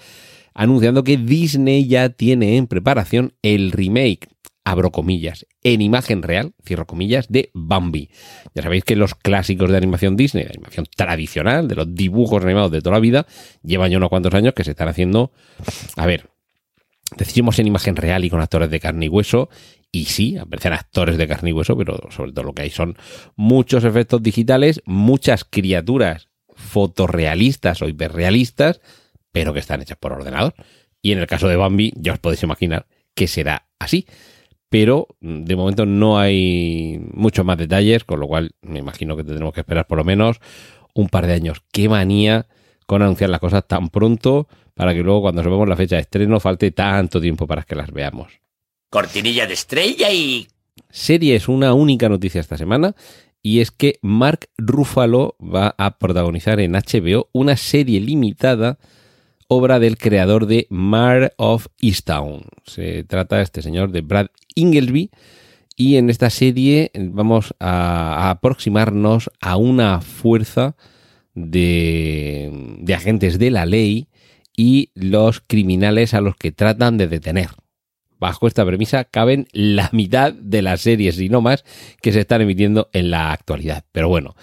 anunciando 0.54 1.04
que 1.04 1.16
Disney 1.16 1.86
ya 1.86 2.10
tiene 2.10 2.56
en 2.56 2.66
preparación 2.66 3.34
el 3.42 3.72
remake, 3.72 4.28
abro 4.64 4.90
comillas, 4.90 5.46
en 5.62 5.80
imagen 5.80 6.22
real, 6.22 6.54
cierro 6.64 6.86
comillas, 6.86 7.28
de 7.28 7.50
Bambi. 7.52 8.10
Ya 8.54 8.62
sabéis 8.62 8.84
que 8.84 8.96
los 8.96 9.14
clásicos 9.14 9.70
de 9.70 9.76
animación 9.76 10.16
Disney, 10.16 10.44
de 10.44 10.50
animación 10.50 10.86
tradicional, 10.94 11.68
de 11.68 11.74
los 11.74 11.94
dibujos 11.94 12.42
animados 12.44 12.70
de 12.70 12.80
toda 12.80 12.94
la 12.94 13.00
vida, 13.00 13.26
llevan 13.62 13.90
ya 13.90 13.96
unos 13.96 14.08
cuantos 14.08 14.34
años 14.34 14.54
que 14.54 14.64
se 14.64 14.70
están 14.70 14.88
haciendo, 14.88 15.32
a 15.96 16.06
ver, 16.06 16.30
decimos 17.16 17.58
en 17.58 17.66
imagen 17.66 17.96
real 17.96 18.24
y 18.24 18.30
con 18.30 18.40
actores 18.40 18.70
de 18.70 18.80
carne 18.80 19.06
y 19.06 19.08
hueso, 19.08 19.48
y 19.90 20.06
sí, 20.06 20.38
aparecen 20.38 20.72
actores 20.72 21.18
de 21.18 21.28
carne 21.28 21.50
y 21.50 21.52
hueso, 21.52 21.76
pero 21.76 21.98
sobre 22.10 22.32
todo 22.32 22.44
lo 22.44 22.54
que 22.54 22.62
hay 22.62 22.70
son 22.70 22.96
muchos 23.36 23.84
efectos 23.84 24.22
digitales, 24.22 24.80
muchas 24.86 25.44
criaturas 25.44 26.28
fotorrealistas 26.54 27.82
o 27.82 27.88
hiperrealistas, 27.88 28.80
pero 29.32 29.52
que 29.52 29.60
están 29.60 29.82
hechas 29.82 29.98
por 29.98 30.12
ordenador. 30.12 30.54
Y 31.02 31.12
en 31.12 31.18
el 31.18 31.26
caso 31.26 31.48
de 31.48 31.56
Bambi, 31.56 31.92
ya 31.96 32.12
os 32.12 32.18
podéis 32.20 32.42
imaginar 32.42 32.86
que 33.14 33.26
será 33.26 33.66
así. 33.78 34.06
Pero 34.72 35.06
mm, 35.20 35.44
de 35.44 35.54
momento 35.54 35.84
no 35.84 36.18
hay 36.18 36.98
muchos 37.12 37.44
más 37.44 37.58
detalles, 37.58 38.04
con 38.04 38.18
lo 38.18 38.26
cual 38.26 38.52
me 38.62 38.78
imagino 38.78 39.16
que 39.18 39.22
tendremos 39.22 39.52
que 39.52 39.60
esperar 39.60 39.86
por 39.86 39.98
lo 39.98 40.04
menos 40.04 40.38
un 40.94 41.10
par 41.10 41.26
de 41.26 41.34
años. 41.34 41.62
Qué 41.70 41.90
manía 41.90 42.46
con 42.86 43.02
anunciar 43.02 43.28
las 43.28 43.38
cosas 43.38 43.68
tan 43.68 43.90
pronto 43.90 44.48
para 44.72 44.94
que 44.94 45.02
luego 45.02 45.20
cuando 45.20 45.42
sepamos 45.42 45.68
la 45.68 45.76
fecha 45.76 45.96
de 45.96 46.02
estreno 46.02 46.40
falte 46.40 46.70
tanto 46.70 47.20
tiempo 47.20 47.46
para 47.46 47.64
que 47.64 47.76
las 47.76 47.92
veamos. 47.92 48.32
Cortinilla 48.88 49.46
de 49.46 49.52
estrella 49.52 50.10
y... 50.10 50.48
Serie 50.88 51.36
es 51.36 51.48
una 51.48 51.74
única 51.74 52.08
noticia 52.08 52.40
esta 52.40 52.56
semana 52.56 52.94
y 53.42 53.60
es 53.60 53.72
que 53.72 53.98
Mark 54.00 54.48
Ruffalo 54.56 55.36
va 55.38 55.74
a 55.76 55.98
protagonizar 55.98 56.60
en 56.60 56.72
HBO 56.72 57.28
una 57.32 57.58
serie 57.58 58.00
limitada 58.00 58.78
obra 59.52 59.78
del 59.78 59.98
creador 59.98 60.46
de 60.46 60.66
Mar 60.70 61.34
of 61.36 61.66
Easttown. 61.78 62.44
Se 62.64 63.04
trata 63.04 63.42
este 63.42 63.60
señor 63.60 63.92
de 63.92 64.00
Brad 64.00 64.28
Ingleby 64.54 65.10
y 65.76 65.96
en 65.96 66.08
esta 66.08 66.30
serie 66.30 66.90
vamos 66.94 67.54
a, 67.60 68.30
aproximarnos 68.30 69.30
a 69.42 69.56
una 69.56 70.00
fuerza 70.00 70.74
de, 71.34 72.78
de 72.80 72.94
agentes 72.94 73.38
de 73.38 73.50
la 73.50 73.66
ley 73.66 74.08
y 74.56 74.90
los 74.94 75.40
criminales 75.40 76.14
a 76.14 76.22
los 76.22 76.36
que 76.36 76.52
tratan 76.52 76.96
de 76.96 77.08
detener. 77.08 77.50
Bajo 78.18 78.46
esta 78.46 78.64
premisa 78.64 79.04
caben 79.04 79.48
la 79.52 79.90
mitad 79.92 80.32
de 80.32 80.62
las 80.62 80.80
series 80.80 81.20
y 81.20 81.28
no 81.28 81.42
más 81.42 81.64
que 82.00 82.12
se 82.12 82.20
están 82.20 82.40
emitiendo 82.40 82.88
en 82.92 83.10
la 83.10 83.32
actualidad. 83.32 83.84
Pero 83.92 84.08
bueno, 84.08 84.34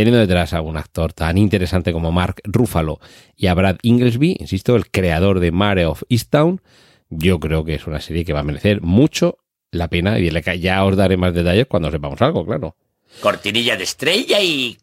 teniendo 0.00 0.20
detrás 0.20 0.52
a 0.52 0.60
un 0.60 0.76
actor 0.76 1.14
tan 1.14 1.38
interesante 1.38 1.92
como 1.92 2.12
Mark 2.12 2.42
Ruffalo 2.44 3.00
y 3.34 3.46
a 3.46 3.54
Brad 3.54 3.78
Inglesby, 3.80 4.36
insisto, 4.38 4.76
el 4.76 4.90
creador 4.90 5.40
de 5.40 5.52
Mare 5.52 5.86
of 5.86 6.02
Easttown, 6.10 6.60
yo 7.08 7.40
creo 7.40 7.64
que 7.64 7.74
es 7.76 7.86
una 7.86 8.00
serie 8.00 8.24
que 8.24 8.34
va 8.34 8.40
a 8.40 8.44
merecer 8.44 8.82
mucho 8.82 9.38
la 9.70 9.88
pena 9.88 10.18
y 10.18 10.30
ya 10.60 10.84
os 10.84 10.96
daré 10.96 11.16
más 11.16 11.32
detalles 11.32 11.66
cuando 11.66 11.90
sepamos 11.90 12.20
algo, 12.20 12.44
claro. 12.44 12.76
Cortinilla 13.20 13.76
de 13.76 13.84
estrella 13.84 14.40
y... 14.42 14.76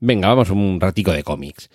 Venga, 0.00 0.28
vamos 0.28 0.50
un 0.50 0.80
ratico 0.80 1.12
de 1.12 1.22
cómics 1.22 1.70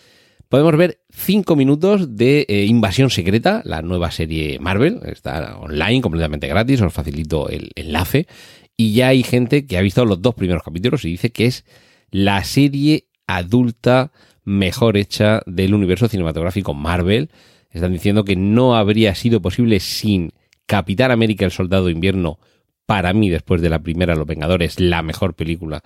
podemos 0.51 0.75
ver 0.75 0.99
cinco 1.09 1.55
minutos 1.55 2.17
de 2.17 2.45
eh, 2.49 2.65
Invasión 2.65 3.09
Secreta, 3.09 3.61
la 3.63 3.81
nueva 3.81 4.11
serie 4.11 4.59
Marvel. 4.59 4.99
Está 5.05 5.57
online, 5.57 6.01
completamente 6.01 6.49
gratis, 6.49 6.81
os 6.81 6.93
facilito 6.93 7.47
el 7.47 7.71
enlace. 7.75 8.27
Y 8.75 8.91
ya 8.91 9.07
hay 9.07 9.23
gente 9.23 9.65
que 9.65 9.77
ha 9.77 9.81
visto 9.81 10.03
los 10.03 10.21
dos 10.21 10.35
primeros 10.35 10.61
capítulos 10.61 11.05
y 11.05 11.11
dice 11.11 11.31
que 11.31 11.45
es 11.45 11.63
la 12.11 12.43
serie 12.43 13.07
adulta 13.25 14.11
mejor 14.43 14.97
hecha 14.97 15.41
del 15.45 15.73
universo 15.73 16.07
cinematográfico 16.07 16.73
Marvel. 16.73 17.31
Están 17.69 17.93
diciendo 17.93 18.25
que 18.25 18.35
no 18.35 18.75
habría 18.75 19.15
sido 19.15 19.41
posible 19.41 19.79
sin 19.79 20.33
Capitán 20.65 21.11
América 21.11 21.45
el 21.45 21.51
Soldado 21.51 21.85
de 21.85 21.93
Invierno. 21.93 22.39
Para 22.85 23.13
mí, 23.13 23.29
después 23.29 23.61
de 23.61 23.69
la 23.69 23.79
primera 23.79 24.15
Los 24.15 24.27
Vengadores, 24.27 24.79
la 24.79 25.01
mejor 25.01 25.35
película 25.35 25.81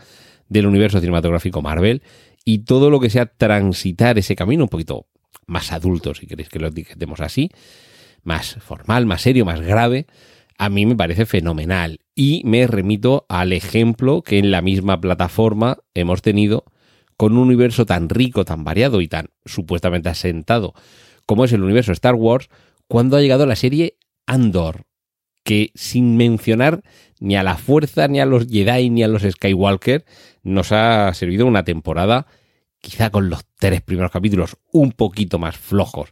del 0.50 0.66
universo 0.66 1.00
cinematográfico 1.00 1.62
Marvel 1.62 2.02
y 2.44 2.60
todo 2.60 2.90
lo 2.90 3.00
que 3.00 3.10
sea 3.10 3.26
transitar 3.28 4.18
ese 4.18 4.36
camino 4.36 4.64
un 4.64 4.70
poquito 4.70 5.08
más 5.48 5.72
adulto, 5.72 6.16
si 6.16 6.26
queréis 6.26 6.50
que 6.50 6.60
lo 6.60 6.72
digamos 6.72 7.20
así, 7.20 7.50
más 8.24 8.56
formal, 8.56 9.06
más 9.06 9.22
serio, 9.22 9.46
más 9.46 9.62
grave, 9.62 10.08
a 10.58 10.70
mí 10.70 10.86
me 10.86 10.96
parece 10.96 11.26
fenomenal. 11.26 12.00
Y 12.16 12.42
me 12.46 12.66
remito 12.66 13.26
al 13.28 13.52
ejemplo 13.54 14.22
que 14.22 14.40
en 14.40 14.50
la 14.50 14.62
misma 14.62 15.02
plataforma 15.02 15.80
hemos 15.94 16.22
tenido 16.22 16.64
con 17.18 17.34
un 17.34 17.40
universo 17.40 17.86
tan 17.86 18.10
rico, 18.10 18.46
tan 18.46 18.64
variado 18.64 19.02
y 19.02 19.08
tan 19.08 19.28
supuestamente 19.46 20.10
asentado 20.10 20.74
como 21.26 21.46
es 21.46 21.54
el 21.54 21.64
universo 21.64 21.92
Star 21.92 22.16
Wars, 22.16 22.50
cuando 22.88 23.18
ha 23.18 23.22
llegado 23.22 23.46
la 23.46 23.56
serie 23.56 23.98
Andor, 24.28 24.86
que 25.44 25.72
sin 25.76 26.18
mencionar 26.18 26.82
ni 27.20 27.36
a 27.36 27.44
la 27.44 27.58
fuerza, 27.58 28.08
ni 28.08 28.20
a 28.20 28.26
los 28.26 28.48
Jedi, 28.48 28.90
ni 28.90 29.04
a 29.04 29.08
los 29.08 29.24
Skywalker, 29.24 30.06
nos 30.44 30.72
ha 30.72 31.14
servido 31.14 31.46
una 31.46 31.64
temporada, 31.64 32.28
quizá 32.80 33.10
con 33.10 33.30
los 33.30 33.46
tres 33.58 33.82
primeros 33.82 34.12
capítulos 34.12 34.58
un 34.72 34.92
poquito 34.92 35.40
más 35.40 35.58
flojos, 35.58 36.12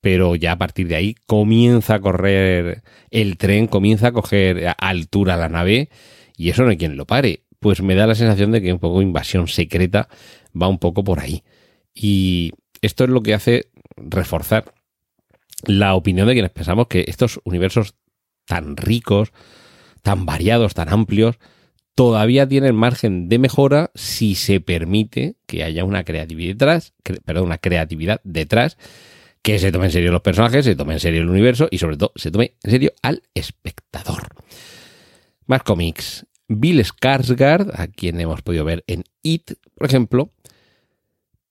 pero 0.00 0.36
ya 0.36 0.52
a 0.52 0.58
partir 0.58 0.88
de 0.88 0.96
ahí 0.96 1.14
comienza 1.26 1.96
a 1.96 2.00
correr 2.00 2.82
el 3.10 3.36
tren, 3.38 3.66
comienza 3.66 4.08
a 4.08 4.12
coger 4.12 4.74
altura 4.78 5.36
la 5.36 5.48
nave, 5.48 5.90
y 6.36 6.50
eso 6.50 6.62
no 6.64 6.70
hay 6.70 6.76
quien 6.76 6.96
lo 6.96 7.06
pare. 7.06 7.44
Pues 7.58 7.82
me 7.82 7.94
da 7.94 8.06
la 8.06 8.14
sensación 8.14 8.52
de 8.52 8.62
que 8.62 8.72
un 8.72 8.78
poco 8.78 9.02
invasión 9.02 9.48
secreta 9.48 10.08
va 10.60 10.68
un 10.68 10.78
poco 10.78 11.02
por 11.02 11.20
ahí. 11.20 11.42
Y 11.94 12.52
esto 12.82 13.04
es 13.04 13.10
lo 13.10 13.22
que 13.22 13.34
hace 13.34 13.70
reforzar 13.96 14.74
la 15.64 15.94
opinión 15.94 16.28
de 16.28 16.34
quienes 16.34 16.50
pensamos 16.50 16.86
que 16.86 17.04
estos 17.08 17.40
universos 17.44 17.94
tan 18.44 18.76
ricos, 18.76 19.32
tan 20.02 20.26
variados, 20.26 20.74
tan 20.74 20.90
amplios, 20.90 21.38
todavía 21.94 22.46
tienen 22.46 22.76
margen 22.76 23.28
de 23.28 23.38
mejora 23.38 23.90
si 23.94 24.34
se 24.34 24.60
permite 24.60 25.36
que 25.46 25.64
haya 25.64 25.84
una 25.84 26.04
creatividad 26.04 26.52
detrás, 26.52 26.94
perdón, 27.24 27.46
una 27.46 27.58
creatividad 27.58 28.20
detrás, 28.22 28.76
que 29.46 29.60
se 29.60 29.70
tome 29.70 29.84
en 29.86 29.92
serio 29.92 30.10
los 30.10 30.22
personajes, 30.22 30.64
se 30.64 30.74
tome 30.74 30.94
en 30.94 30.98
serio 30.98 31.22
el 31.22 31.30
universo 31.30 31.68
y 31.70 31.78
sobre 31.78 31.96
todo 31.96 32.10
se 32.16 32.32
tome 32.32 32.56
en 32.64 32.70
serio 32.72 32.92
al 33.00 33.22
espectador. 33.32 34.34
Más 35.46 35.62
cómics. 35.62 36.26
Bill 36.48 36.80
Skarsgård, 36.80 37.70
a 37.72 37.86
quien 37.86 38.20
hemos 38.20 38.42
podido 38.42 38.64
ver 38.64 38.82
en 38.88 39.04
It, 39.22 39.52
por 39.76 39.86
ejemplo, 39.86 40.32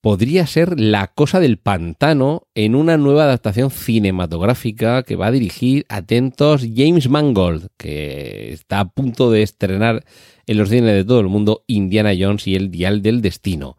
podría 0.02 0.46
ser 0.46 0.78
La 0.78 1.08
Cosa 1.08 1.40
del 1.40 1.58
Pantano 1.58 2.48
en 2.54 2.76
una 2.76 2.98
nueva 2.98 3.24
adaptación 3.24 3.72
cinematográfica 3.72 5.04
que 5.04 5.16
va 5.16 5.28
a 5.28 5.32
dirigir, 5.32 5.86
atentos, 5.88 6.68
James 6.76 7.08
Mangold, 7.08 7.70
que 7.78 8.52
está 8.52 8.82
a 8.82 8.90
punto 8.90 9.32
de 9.32 9.42
estrenar 9.42 10.04
en 10.48 10.58
los 10.58 10.68
cines 10.68 10.94
de 10.94 11.06
todo 11.06 11.22
el 11.22 11.28
mundo 11.28 11.64
Indiana 11.66 12.12
Jones 12.20 12.46
y 12.46 12.56
el 12.56 12.72
Dial 12.72 13.02
del 13.02 13.22
Destino. 13.22 13.78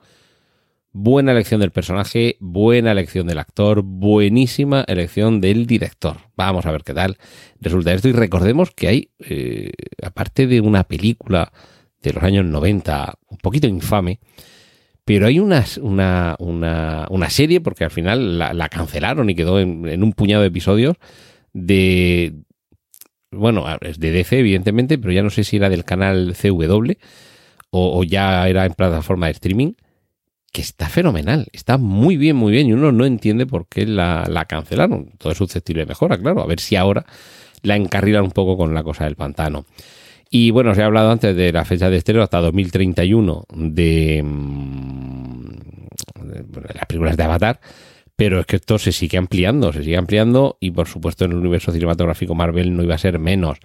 Buena 0.99 1.33
elección 1.33 1.61
del 1.61 1.73
personaje, 1.73 2.39
buena 2.41 2.91
elección 2.91 3.27
del 3.27 3.39
actor, 3.39 3.83
buenísima 3.83 4.83
elección 4.89 5.43
del 5.43 5.67
director. 5.67 6.17
Vamos 6.39 6.65
a 6.65 6.73
ver 6.73 6.85
qué 6.85 6.95
tal 6.95 7.19
resulta 7.61 7.93
esto. 7.93 8.09
Y 8.09 8.13
recordemos 8.13 8.71
que 8.71 8.89
hay, 8.89 9.11
eh, 9.19 9.73
aparte 10.03 10.47
de 10.47 10.63
una 10.63 10.85
película 10.85 11.53
de 12.01 12.15
los 12.15 12.23
años 12.23 12.47
90, 12.47 13.13
un 13.29 13.37
poquito 13.37 13.67
infame, 13.67 14.21
pero 15.05 15.27
hay 15.27 15.39
una, 15.39 15.67
una, 15.83 16.35
una, 17.11 17.29
serie, 17.29 17.61
porque 17.61 17.85
al 17.85 17.91
final 17.91 18.39
la, 18.39 18.69
cancelaron 18.71 19.29
y 19.29 19.35
quedó 19.35 19.61
en, 19.61 20.03
un 20.03 20.13
puñado 20.15 20.41
de 20.41 20.49
episodios, 20.49 20.97
de... 21.53 22.37
Bueno, 23.31 23.67
es 23.83 24.01
de 24.01 24.13
DC, 24.13 24.39
evidentemente, 24.39 24.97
pero 24.97 25.13
ya 25.13 25.23
no 25.23 25.29
sé 25.29 25.45
si 25.45 25.57
era 25.59 25.69
del 25.69 25.85
canal 25.85 26.35
CW 26.41 26.93
o, 27.69 28.03
ya 28.03 28.49
era 28.49 28.65
en 28.65 28.73
plataforma 28.73 29.27
de 29.27 29.33
streaming, 29.33 29.75
que 30.57 30.63
está 30.63 30.89
fenomenal, 30.89 31.49
está 31.53 31.77
muy 31.77 32.17
bien, 32.17 32.35
muy 32.35 32.51
bien, 32.51 32.67
y 32.67 32.73
uno 32.73 32.91
no 32.91 33.05
entiende 33.05 33.45
por 33.45 33.69
qué 33.69 33.85
la, 33.85 34.25
la 34.27 34.47
cancelaron. 34.47 35.11
Todo 35.19 35.33
es 35.33 35.37
susceptible 35.37 35.83
de 35.83 35.87
mejora, 35.89 36.17
claro, 36.17 36.41
a 36.41 36.47
ver 36.47 36.61
si 36.61 36.77
ahora 36.77 37.05
la 37.61 37.77
encarrilan 37.77 38.25
un 38.25 38.31
poco 38.31 38.57
con 38.57 38.73
la 38.73 38.83
cosa 38.83 39.05
del 39.05 39.17
pantano. 39.17 39.67
Y 40.31 40.53
bueno, 40.53 40.71
os 40.71 40.79
he 40.79 40.83
hablado 40.83 41.11
antes 41.11 41.37
de 41.37 41.53
la 41.53 41.67
fecha 41.67 41.91
de 41.91 41.99
estreno 41.99 42.23
hasta 42.23 42.41
2031 42.41 43.45
de, 43.55 44.23
mm, 44.25 45.49
de 46.23 46.75
las 46.75 46.87
películas 46.87 47.19
de 47.19 47.23
Avatar, 47.25 47.61
pero 48.17 48.41
es 48.41 48.47
que 48.47 48.57
esto 48.57 48.79
se 48.79 48.93
sigue 48.93 49.19
ampliando, 49.19 49.75
se 49.75 49.85
sigue 49.85 49.99
ampliando 49.99 50.57
y 50.59 50.71
por 50.71 50.89
supuesto 50.89 51.27
en 51.27 51.33
el 51.33 51.37
universo 51.37 51.71
cinematográfico 51.71 52.35
Marvel 52.35 52.75
no 52.75 52.83
iba 52.83 52.95
a 52.95 52.99
ser 52.99 53.19
menos. 53.19 53.59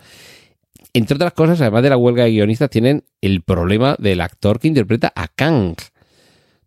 Entre 0.92 1.16
otras 1.16 1.32
cosas, 1.32 1.62
además 1.62 1.84
de 1.84 1.90
la 1.90 1.96
huelga 1.96 2.26
de 2.26 2.32
guionistas, 2.32 2.70
tienen 2.70 3.06
el 3.22 3.44
problema 3.44 3.96
del 3.98 4.20
actor 4.20 4.60
que 4.60 4.68
interpreta 4.68 5.14
a 5.16 5.30
Kang, 5.30 5.78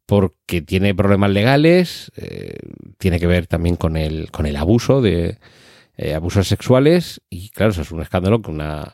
porque 0.07 0.63
tiene 0.63 0.95
problemas 0.95 1.31
legales, 1.31 2.13
eh, 2.17 2.59
tiene 2.99 3.19
que 3.19 3.27
ver 3.27 3.47
también 3.47 3.77
con 3.77 3.97
el, 3.97 4.31
con 4.31 4.47
el 4.47 4.57
abuso 4.57 5.01
de 5.01 5.39
eh, 5.97 6.15
abusos 6.15 6.49
sexuales 6.49 7.23
y 7.31 7.51
claro, 7.51 7.73
eso 7.73 7.83
es 7.83 7.91
un 7.91 8.03
escándalo 8.03 8.43
que 8.43 8.51
una 8.51 8.93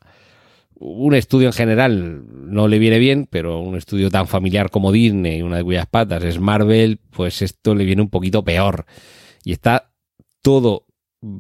un 0.81 1.15
estudio 1.15 1.49
en 1.49 1.53
general 1.53 2.25
no 2.51 2.67
le 2.67 2.79
viene 2.79 2.99
bien, 2.99 3.29
pero 3.31 3.61
un 3.61 3.77
estudio 3.77 4.11
tan 4.11 4.27
familiar 4.27 4.71
como 4.71 4.93
Disney, 4.93 5.43
una 5.43 5.59
de 5.59 5.65
cuyas 5.65 5.87
patas 5.87 6.25
es 6.25 6.41
Marvel, 6.41 7.01
pues 7.11 7.43
esto 7.43 7.75
le 7.75 7.85
viene 7.85 8.01
un 8.01 8.09
poquito 8.09 8.43
peor. 8.43 8.87
Y 9.45 9.53
está 9.53 9.93
todo 10.41 10.87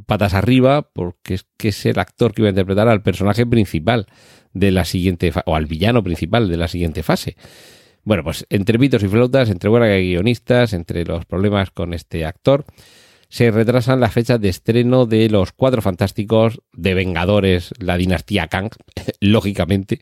patas 0.05 0.35
arriba 0.35 0.91
porque 0.93 1.35
es 1.35 1.47
que 1.57 1.69
es 1.69 1.87
el 1.87 1.99
actor 1.99 2.35
que 2.35 2.43
iba 2.43 2.49
a 2.49 2.51
interpretar 2.51 2.89
al 2.89 3.03
personaje 3.03 3.47
principal 3.47 4.07
de 4.53 4.73
la 4.73 4.85
siguiente 4.85 5.33
o 5.47 5.57
al 5.57 5.65
villano 5.65 6.03
principal 6.03 6.51
de 6.51 6.59
la 6.59 6.69
siguiente 6.69 7.03
fase. 7.03 7.37
Bueno, 8.05 8.25
pues 8.25 8.47
entre 8.51 8.79
pitos 8.79 9.03
y 9.03 9.09
flautas, 9.09 9.51
entre 9.51 9.69
huelga 9.69 9.89
de 9.89 10.03
guionistas, 10.03 10.73
entre 10.73 11.05
los 11.05 11.25
problemas 11.27 11.71
con 11.71 11.93
este 11.93 12.25
actor, 12.25 12.65
se 13.29 13.51
retrasan 13.51 14.01
las 14.01 14.13
fechas 14.13 14.41
de 14.41 14.49
estreno 14.49 15.07
de 15.07 15.29
los 15.29 15.53
Cuatro 15.53 15.83
Fantásticos, 15.83 16.63
de 16.73 16.95
Vengadores, 16.95 17.73
la 17.79 17.97
dinastía 17.97 18.49
Kang, 18.49 18.71
lógicamente. 19.21 20.01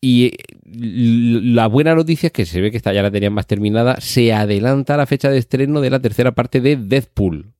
Y 0.00 0.32
la 0.64 1.68
buena 1.68 1.94
noticia 1.94 2.28
es 2.28 2.32
que 2.32 2.46
se 2.46 2.60
ve 2.60 2.70
que 2.70 2.76
esta 2.76 2.92
ya 2.92 3.02
la 3.02 3.10
tenían 3.10 3.32
más 3.32 3.46
terminada. 3.46 4.00
Se 4.00 4.32
adelanta 4.32 4.96
la 4.96 5.06
fecha 5.06 5.30
de 5.30 5.38
estreno 5.38 5.80
de 5.80 5.90
la 5.90 6.00
tercera 6.00 6.32
parte 6.32 6.60
de 6.60 6.76
Deadpool. 6.76 7.52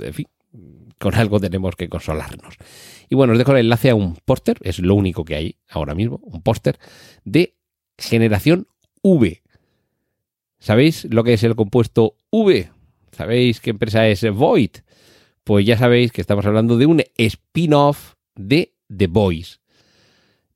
En 0.00 0.14
fin, 0.14 0.26
con 0.98 1.14
algo 1.14 1.40
tenemos 1.40 1.76
que 1.76 1.88
consolarnos. 1.88 2.56
Y 3.08 3.14
bueno, 3.14 3.32
os 3.32 3.38
dejo 3.38 3.52
el 3.52 3.58
enlace 3.58 3.90
a 3.90 3.94
un 3.94 4.16
póster, 4.24 4.58
es 4.62 4.78
lo 4.78 4.94
único 4.94 5.24
que 5.24 5.36
hay 5.36 5.56
ahora 5.68 5.94
mismo, 5.94 6.20
un 6.22 6.42
póster 6.42 6.78
de 7.24 7.54
Generación 8.00 8.66
V. 9.02 9.42
¿Sabéis 10.58 11.06
lo 11.10 11.22
que 11.22 11.34
es 11.34 11.42
el 11.44 11.54
compuesto 11.54 12.16
V? 12.30 12.70
¿Sabéis 13.12 13.60
qué 13.60 13.70
empresa 13.70 14.08
es 14.08 14.28
Void? 14.30 14.70
Pues 15.44 15.64
ya 15.66 15.78
sabéis 15.78 16.12
que 16.12 16.20
estamos 16.20 16.44
hablando 16.46 16.76
de 16.76 16.86
un 16.86 17.02
spin-off 17.16 18.14
de 18.36 18.74
The 18.94 19.06
Boys. 19.06 19.60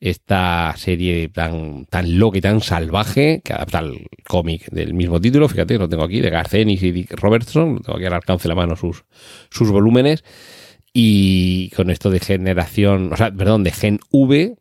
Esta 0.00 0.74
serie 0.76 1.28
tan, 1.28 1.86
loca 2.18 2.36
y 2.36 2.40
tan 2.42 2.60
salvaje 2.60 3.40
que 3.42 3.54
adapta 3.54 3.78
al 3.78 4.06
cómic 4.26 4.70
del 4.70 4.92
mismo 4.92 5.20
título, 5.20 5.48
fíjate, 5.48 5.78
lo 5.78 5.88
tengo 5.88 6.04
aquí, 6.04 6.20
de 6.20 6.28
Garcenis 6.28 6.82
y 6.82 6.92
Dick 6.92 7.12
Robertson, 7.12 7.80
tengo 7.80 7.96
aquí 7.96 8.04
al 8.04 8.12
alcance 8.12 8.44
de 8.44 8.50
la 8.50 8.54
mano 8.54 8.76
sus, 8.76 9.04
sus 9.50 9.70
volúmenes. 9.70 10.22
Y 10.92 11.70
con 11.70 11.90
esto 11.90 12.10
de 12.10 12.20
generación, 12.20 13.12
o 13.12 13.16
sea, 13.16 13.32
perdón, 13.32 13.64
de 13.64 13.72
Gen 13.72 13.98
V, 14.10 14.56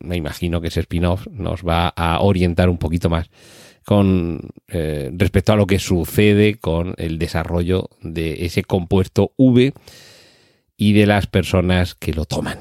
me 0.00 0.16
imagino 0.16 0.60
que 0.60 0.68
ese 0.68 0.80
spin-off 0.80 1.26
nos 1.28 1.62
va 1.62 1.88
a 1.88 2.20
orientar 2.20 2.68
un 2.68 2.78
poquito 2.78 3.08
más 3.08 3.30
con 3.84 4.50
eh, 4.68 5.10
respecto 5.14 5.52
a 5.52 5.56
lo 5.56 5.66
que 5.66 5.78
sucede 5.78 6.56
con 6.56 6.94
el 6.96 7.18
desarrollo 7.18 7.90
de 8.00 8.46
ese 8.46 8.62
compuesto 8.64 9.32
V 9.36 9.72
y 10.76 10.92
de 10.94 11.06
las 11.06 11.26
personas 11.26 11.94
que 11.94 12.14
lo 12.14 12.24
toman. 12.24 12.58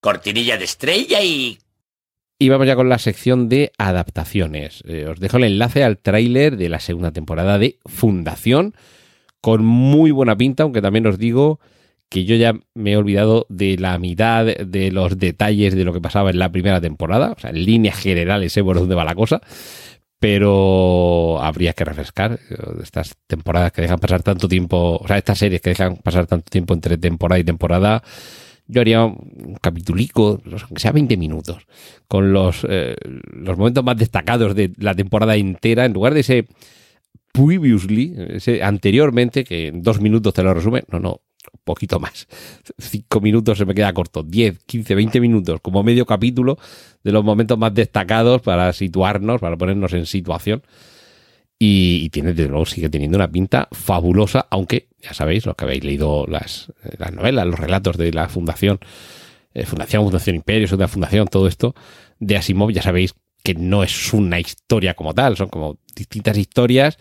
Cortinilla 0.00 0.58
de 0.58 0.64
estrella 0.64 1.22
y... 1.22 1.58
Y 2.38 2.48
vamos 2.48 2.66
ya 2.66 2.74
con 2.74 2.88
la 2.88 2.98
sección 2.98 3.48
de 3.48 3.70
adaptaciones. 3.78 4.82
Eh, 4.88 5.06
os 5.06 5.20
dejo 5.20 5.36
el 5.36 5.44
enlace 5.44 5.84
al 5.84 5.98
tráiler 5.98 6.56
de 6.56 6.68
la 6.68 6.80
segunda 6.80 7.12
temporada 7.12 7.56
de 7.56 7.78
Fundación, 7.86 8.74
con 9.40 9.64
muy 9.64 10.10
buena 10.10 10.36
pinta, 10.36 10.64
aunque 10.64 10.82
también 10.82 11.06
os 11.06 11.18
digo 11.18 11.60
que 12.12 12.26
yo 12.26 12.36
ya 12.36 12.54
me 12.74 12.92
he 12.92 12.96
olvidado 12.98 13.46
de 13.48 13.78
la 13.78 13.98
mitad 13.98 14.44
de 14.44 14.92
los 14.92 15.18
detalles 15.18 15.74
de 15.74 15.84
lo 15.84 15.94
que 15.94 16.00
pasaba 16.02 16.28
en 16.28 16.38
la 16.38 16.52
primera 16.52 16.78
temporada. 16.78 17.32
O 17.34 17.40
sea, 17.40 17.48
en 17.48 17.64
líneas 17.64 17.98
generales 17.98 18.52
sé 18.52 18.62
por 18.62 18.78
dónde 18.78 18.94
va 18.94 19.02
la 19.02 19.14
cosa. 19.14 19.40
Pero 20.18 21.42
habría 21.42 21.72
que 21.72 21.86
refrescar 21.86 22.38
estas 22.82 23.16
temporadas 23.26 23.72
que 23.72 23.80
dejan 23.80 23.98
pasar 23.98 24.22
tanto 24.22 24.46
tiempo, 24.46 24.98
o 25.02 25.08
sea, 25.08 25.16
estas 25.16 25.38
series 25.38 25.62
que 25.62 25.70
dejan 25.70 25.96
pasar 25.96 26.26
tanto 26.26 26.50
tiempo 26.50 26.74
entre 26.74 26.98
temporada 26.98 27.40
y 27.40 27.44
temporada. 27.44 28.02
Yo 28.66 28.82
haría 28.82 29.04
un 29.04 29.56
capitulico, 29.60 30.40
aunque 30.44 30.80
sea 30.80 30.92
20 30.92 31.16
minutos, 31.16 31.66
con 32.08 32.34
los, 32.34 32.66
eh, 32.68 32.94
los 33.32 33.56
momentos 33.56 33.82
más 33.82 33.96
destacados 33.96 34.54
de 34.54 34.70
la 34.76 34.94
temporada 34.94 35.34
entera, 35.34 35.86
en 35.86 35.94
lugar 35.94 36.12
de 36.12 36.20
ese 36.20 36.46
previously, 37.32 38.14
ese 38.28 38.62
anteriormente, 38.62 39.44
que 39.44 39.68
en 39.68 39.82
dos 39.82 40.00
minutos 40.00 40.34
te 40.34 40.42
lo 40.42 40.52
resume. 40.52 40.84
No, 40.88 41.00
no, 41.00 41.22
un 41.52 41.60
poquito 41.64 42.00
más. 42.00 42.26
Cinco 42.78 43.20
minutos 43.20 43.58
se 43.58 43.64
me 43.64 43.74
queda 43.74 43.92
corto. 43.92 44.22
10, 44.22 44.64
15, 44.64 44.94
20 44.94 45.20
minutos, 45.20 45.60
como 45.60 45.82
medio 45.82 46.06
capítulo 46.06 46.58
de 47.04 47.12
los 47.12 47.24
momentos 47.24 47.58
más 47.58 47.74
destacados 47.74 48.42
para 48.42 48.72
situarnos, 48.72 49.40
para 49.40 49.56
ponernos 49.56 49.92
en 49.92 50.06
situación. 50.06 50.62
Y, 51.58 52.10
tiene, 52.10 52.32
desde 52.32 52.48
luego, 52.48 52.66
sigue 52.66 52.88
teniendo 52.88 53.18
una 53.18 53.30
pinta 53.30 53.68
fabulosa, 53.70 54.48
aunque 54.50 54.88
ya 55.00 55.14
sabéis, 55.14 55.46
los 55.46 55.54
que 55.54 55.64
habéis 55.64 55.84
leído 55.84 56.26
las, 56.26 56.72
las 56.98 57.12
novelas, 57.12 57.46
los 57.46 57.60
relatos 57.60 57.96
de 57.96 58.12
la 58.12 58.28
Fundación, 58.28 58.80
eh, 59.54 59.64
Fundación, 59.64 60.02
Fundación 60.02 60.34
Imperio, 60.34 60.66
Segunda 60.66 60.88
Fundación, 60.88 61.28
todo 61.28 61.46
esto 61.46 61.76
de 62.18 62.36
Asimov, 62.36 62.72
ya 62.72 62.82
sabéis 62.82 63.14
que 63.44 63.54
no 63.54 63.82
es 63.82 64.12
una 64.12 64.40
historia 64.40 64.94
como 64.94 65.14
tal, 65.14 65.36
son 65.36 65.48
como 65.48 65.78
distintas 65.94 66.36
historias 66.36 66.98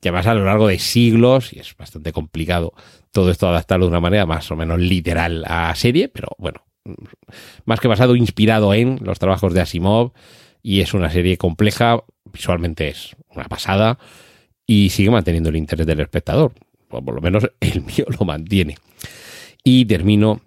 que 0.00 0.08
a 0.10 0.34
lo 0.34 0.44
largo 0.44 0.68
de 0.68 0.78
siglos 0.78 1.52
y 1.52 1.58
es 1.58 1.76
bastante 1.76 2.12
complicado 2.12 2.72
todo 3.12 3.30
esto 3.30 3.48
adaptarlo 3.48 3.86
de 3.86 3.90
una 3.90 4.00
manera 4.00 4.26
más 4.26 4.50
o 4.50 4.56
menos 4.56 4.78
literal 4.78 5.44
a 5.46 5.74
serie, 5.74 6.08
pero 6.08 6.28
bueno, 6.38 6.64
más 7.64 7.80
que 7.80 7.88
basado, 7.88 8.16
inspirado 8.16 8.74
en 8.74 8.98
los 9.02 9.18
trabajos 9.18 9.54
de 9.54 9.60
Asimov 9.60 10.12
y 10.62 10.80
es 10.80 10.94
una 10.94 11.10
serie 11.10 11.36
compleja, 11.36 12.02
visualmente 12.32 12.88
es 12.88 13.16
una 13.30 13.44
pasada 13.44 13.98
y 14.66 14.90
sigue 14.90 15.10
manteniendo 15.10 15.48
el 15.48 15.56
interés 15.56 15.86
del 15.86 16.00
espectador, 16.00 16.52
o 16.90 17.02
por 17.02 17.14
lo 17.14 17.20
menos 17.20 17.50
el 17.60 17.82
mío 17.82 18.04
lo 18.18 18.24
mantiene. 18.24 18.76
Y 19.64 19.84
termino 19.86 20.40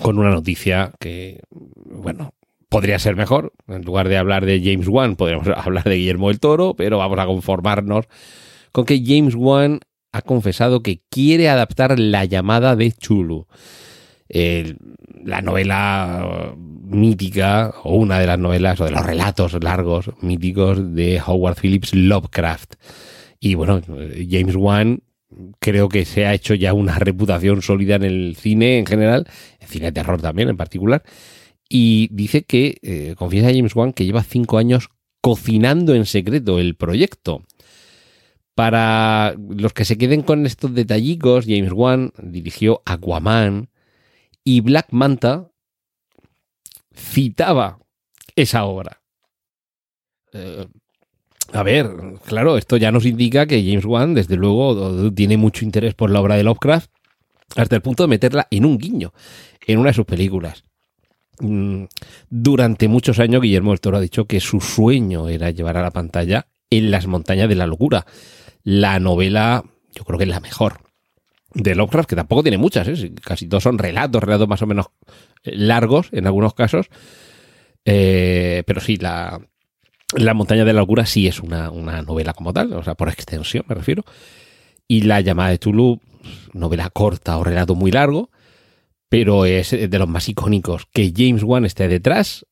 con 0.00 0.18
una 0.18 0.30
noticia 0.30 0.92
que, 0.98 1.42
bueno, 1.50 2.34
podría 2.68 2.98
ser 2.98 3.16
mejor. 3.16 3.52
En 3.68 3.82
lugar 3.82 4.08
de 4.08 4.16
hablar 4.16 4.46
de 4.46 4.60
James 4.64 4.88
Wan, 4.88 5.16
podríamos 5.16 5.48
hablar 5.56 5.84
de 5.84 5.96
Guillermo 5.96 6.28
del 6.28 6.40
Toro, 6.40 6.74
pero 6.74 6.98
vamos 6.98 7.18
a 7.18 7.26
conformarnos 7.26 8.06
con 8.72 8.84
que 8.84 9.02
James 9.04 9.34
Wan 9.34 9.80
ha 10.12 10.22
confesado 10.22 10.82
que 10.82 11.02
quiere 11.08 11.48
adaptar 11.48 11.98
La 11.98 12.24
llamada 12.24 12.76
de 12.76 12.92
Chulu. 12.92 13.46
la 14.28 15.42
novela 15.42 16.54
mítica, 16.56 17.74
o 17.84 17.96
una 17.96 18.18
de 18.18 18.26
las 18.26 18.38
novelas, 18.38 18.80
o 18.80 18.84
de 18.84 18.90
los 18.90 19.04
relatos 19.04 19.56
largos 19.62 20.10
míticos 20.20 20.94
de 20.94 21.20
Howard 21.24 21.56
Phillips 21.60 21.94
Lovecraft. 21.94 22.74
Y 23.38 23.54
bueno, 23.54 23.80
James 24.28 24.56
Wan 24.56 25.02
creo 25.58 25.88
que 25.88 26.04
se 26.04 26.26
ha 26.26 26.34
hecho 26.34 26.54
ya 26.54 26.72
una 26.72 26.98
reputación 26.98 27.62
sólida 27.62 27.96
en 27.96 28.04
el 28.04 28.36
cine 28.36 28.78
en 28.78 28.86
general, 28.86 29.26
en 29.60 29.68
cine 29.68 29.86
de 29.86 29.92
terror 29.92 30.20
también 30.20 30.48
en 30.48 30.56
particular, 30.56 31.02
y 31.68 32.08
dice 32.12 32.42
que, 32.42 32.78
eh, 32.82 33.14
confiesa 33.16 33.52
James 33.52 33.74
Wan, 33.76 33.92
que 33.92 34.04
lleva 34.04 34.24
cinco 34.24 34.58
años 34.58 34.88
cocinando 35.20 35.94
en 35.94 36.06
secreto 36.06 36.58
el 36.58 36.74
proyecto. 36.74 37.44
Para 38.60 39.36
los 39.48 39.72
que 39.72 39.86
se 39.86 39.96
queden 39.96 40.20
con 40.20 40.44
estos 40.44 40.74
detallicos, 40.74 41.46
James 41.48 41.72
Wan 41.72 42.12
dirigió 42.22 42.82
Aquaman 42.84 43.70
y 44.44 44.60
Black 44.60 44.88
Manta 44.90 45.50
citaba 46.94 47.78
esa 48.36 48.66
obra. 48.66 49.00
Eh, 50.34 50.66
a 51.54 51.62
ver, 51.62 51.90
claro, 52.26 52.58
esto 52.58 52.76
ya 52.76 52.92
nos 52.92 53.06
indica 53.06 53.46
que 53.46 53.64
James 53.64 53.86
Wan, 53.86 54.12
desde 54.12 54.36
luego, 54.36 55.10
tiene 55.12 55.38
mucho 55.38 55.64
interés 55.64 55.94
por 55.94 56.10
la 56.10 56.20
obra 56.20 56.36
de 56.36 56.42
Lovecraft, 56.42 56.90
hasta 57.56 57.76
el 57.76 57.80
punto 57.80 58.02
de 58.02 58.08
meterla 58.08 58.46
en 58.50 58.66
un 58.66 58.76
guiño, 58.76 59.14
en 59.66 59.78
una 59.78 59.88
de 59.88 59.94
sus 59.94 60.04
películas. 60.04 60.64
Mm, 61.38 61.84
durante 62.28 62.88
muchos 62.88 63.20
años, 63.20 63.40
Guillermo 63.40 63.70
del 63.70 63.80
Toro 63.80 63.96
ha 63.96 64.02
dicho 64.02 64.26
que 64.26 64.38
su 64.38 64.60
sueño 64.60 65.30
era 65.30 65.50
llevar 65.50 65.78
a 65.78 65.82
la 65.82 65.92
pantalla 65.92 66.46
en 66.68 66.90
las 66.90 67.06
montañas 67.06 67.48
de 67.48 67.54
la 67.54 67.66
locura 67.66 68.04
la 68.62 68.98
novela, 68.98 69.64
yo 69.94 70.04
creo 70.04 70.18
que 70.18 70.24
es 70.24 70.30
la 70.30 70.40
mejor 70.40 70.80
de 71.54 71.74
Lovecraft, 71.74 72.08
que 72.08 72.16
tampoco 72.16 72.42
tiene 72.42 72.58
muchas, 72.58 72.88
¿eh? 72.88 73.12
casi 73.22 73.48
todos 73.48 73.62
son 73.62 73.78
relatos, 73.78 74.22
relatos 74.22 74.48
más 74.48 74.62
o 74.62 74.66
menos 74.66 74.86
eh, 75.42 75.52
largos 75.54 76.08
en 76.12 76.26
algunos 76.26 76.54
casos. 76.54 76.86
Eh, 77.84 78.62
pero 78.66 78.80
sí, 78.80 78.96
la, 78.96 79.40
la 80.14 80.34
montaña 80.34 80.64
de 80.64 80.72
la 80.72 80.80
locura 80.80 81.06
sí 81.06 81.26
es 81.26 81.40
una, 81.40 81.70
una, 81.70 82.02
novela 82.02 82.34
como 82.34 82.52
tal, 82.52 82.72
o 82.74 82.82
sea, 82.82 82.94
por 82.94 83.08
extensión 83.08 83.64
me 83.68 83.74
refiero. 83.74 84.04
Y 84.86 85.02
la 85.02 85.20
llamada 85.20 85.50
de 85.50 85.58
Tulu, 85.58 86.00
novela 86.52 86.90
corta 86.90 87.38
o 87.38 87.44
relato 87.44 87.74
muy 87.74 87.90
largo, 87.90 88.30
pero 89.08 89.44
es 89.44 89.70
de 89.70 89.98
los 89.98 90.08
más 90.08 90.28
icónicos. 90.28 90.86
Que 90.92 91.12
James 91.16 91.42
Wan 91.42 91.64
esté 91.64 91.88
detrás, 91.88 92.46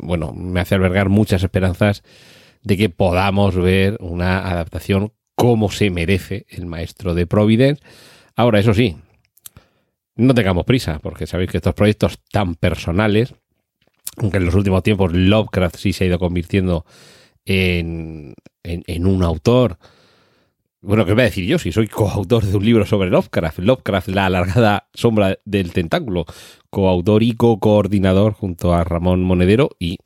bueno, 0.00 0.32
me 0.32 0.60
hace 0.60 0.74
albergar 0.74 1.08
muchas 1.08 1.42
esperanzas 1.42 2.02
de 2.64 2.76
que 2.76 2.88
podamos 2.88 3.54
ver 3.54 3.96
una 4.00 4.50
adaptación 4.50 5.12
como 5.36 5.70
se 5.70 5.90
merece 5.90 6.46
el 6.48 6.66
maestro 6.66 7.14
de 7.14 7.26
Providence. 7.26 7.82
Ahora, 8.34 8.58
eso 8.58 8.74
sí, 8.74 8.96
no 10.16 10.34
tengamos 10.34 10.64
prisa, 10.64 10.98
porque 11.00 11.26
sabéis 11.26 11.50
que 11.50 11.58
estos 11.58 11.74
proyectos 11.74 12.18
tan 12.30 12.54
personales, 12.54 13.34
aunque 14.16 14.38
en 14.38 14.46
los 14.46 14.54
últimos 14.54 14.82
tiempos 14.82 15.12
Lovecraft 15.12 15.76
sí 15.76 15.92
se 15.92 16.04
ha 16.04 16.06
ido 16.06 16.18
convirtiendo 16.18 16.84
en, 17.44 18.34
en, 18.62 19.06
un 19.06 19.22
autor. 19.22 19.78
Bueno, 20.80 21.04
¿qué 21.04 21.12
voy 21.12 21.22
a 21.22 21.26
decir 21.26 21.44
yo? 21.46 21.58
Si 21.58 21.72
soy 21.72 21.88
coautor 21.88 22.44
de 22.44 22.56
un 22.56 22.64
libro 22.64 22.86
sobre 22.86 23.10
Lovecraft, 23.10 23.58
Lovecraft, 23.58 24.08
la 24.08 24.26
alargada 24.26 24.88
sombra 24.94 25.38
del 25.44 25.72
tentáculo, 25.72 26.26
coautor 26.70 27.22
y 27.22 27.32
co-coordinador 27.32 28.32
junto 28.32 28.72
a 28.72 28.84
Ramón 28.84 29.22
Monedero 29.22 29.70
y 29.78 29.98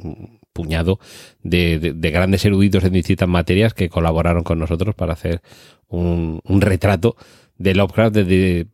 puñado 0.59 0.99
de, 1.45 1.95
grandes 1.95 2.45
eruditos 2.45 2.83
en 2.83 2.93
distintas 2.93 3.29
materias 3.29 3.75
que 3.75 3.89
colaboraron 3.89 4.43
con 4.43 4.59
nosotros 4.59 4.97
para 4.97 5.13
hacer 5.13 5.41
un, 5.87 6.41
retrato 6.61 7.15
de 7.59 7.77
Lovecraft 7.77 8.17
desde 8.17 8.67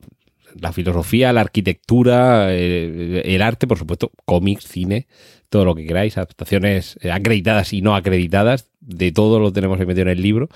la 0.59 0.73
filosofía, 0.73 1.35
la 1.35 1.43
arquitectura, 1.43 2.55
el, 2.55 3.21
el, 3.23 3.43
arte, 3.43 3.67
por 3.67 3.77
supuesto, 3.79 4.13
cómics, 4.25 4.67
cine, 4.67 5.07
todo 5.51 5.67
lo 5.67 5.75
que 5.75 5.87
queráis, 5.87 6.17
adaptaciones 6.17 6.99
acreditadas 7.13 7.75
y 7.75 7.83
no 7.83 7.95
acreditadas, 7.95 8.69
de 8.81 9.13
todo 9.13 9.41
lo 9.41 9.53
tenemos 9.53 9.79
metido 9.79 10.03
en 10.03 10.09
el 10.09 10.23
libro. 10.23 10.49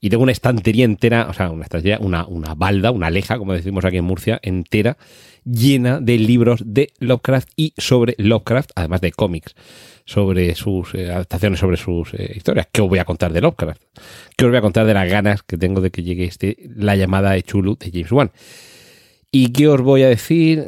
Y 0.00 0.08
tengo 0.08 0.22
una 0.22 0.32
estantería 0.32 0.86
entera, 0.86 1.26
o 1.28 1.34
sea, 1.34 1.50
una 1.50 1.64
estantería, 1.64 1.98
una, 2.00 2.26
una 2.26 2.54
balda, 2.54 2.90
una 2.90 3.10
leja, 3.10 3.36
como 3.36 3.52
decimos 3.52 3.84
aquí 3.84 3.98
en 3.98 4.04
Murcia, 4.04 4.40
entera, 4.42 4.96
llena 5.44 6.00
de 6.00 6.18
libros 6.18 6.62
de 6.64 6.92
Lovecraft 6.98 7.50
y 7.56 7.74
sobre 7.76 8.14
Lovecraft, 8.18 8.70
además 8.74 9.00
de 9.00 9.12
cómics 9.12 9.54
sobre 10.04 10.54
sus 10.54 10.94
eh, 10.94 11.10
adaptaciones, 11.10 11.60
sobre 11.60 11.76
sus 11.76 12.12
eh, 12.14 12.32
historias. 12.34 12.68
¿Qué 12.72 12.82
os 12.82 12.88
voy 12.88 12.98
a 12.98 13.04
contar 13.04 13.32
de 13.32 13.40
Lovecraft? 13.40 13.82
¿Qué 14.36 14.44
os 14.44 14.50
voy 14.50 14.58
a 14.58 14.62
contar 14.62 14.86
de 14.86 14.94
las 14.94 15.08
ganas 15.08 15.42
que 15.42 15.56
tengo 15.56 15.80
de 15.80 15.90
que 15.90 16.02
llegue 16.02 16.24
este, 16.24 16.56
la 16.76 16.96
llamada 16.96 17.32
de 17.32 17.42
Chulu 17.42 17.76
de 17.76 17.90
James 17.90 18.12
Wan? 18.12 18.32
¿Y 19.30 19.52
qué 19.52 19.68
os 19.68 19.80
voy 19.80 20.02
a 20.02 20.08
decir? 20.08 20.64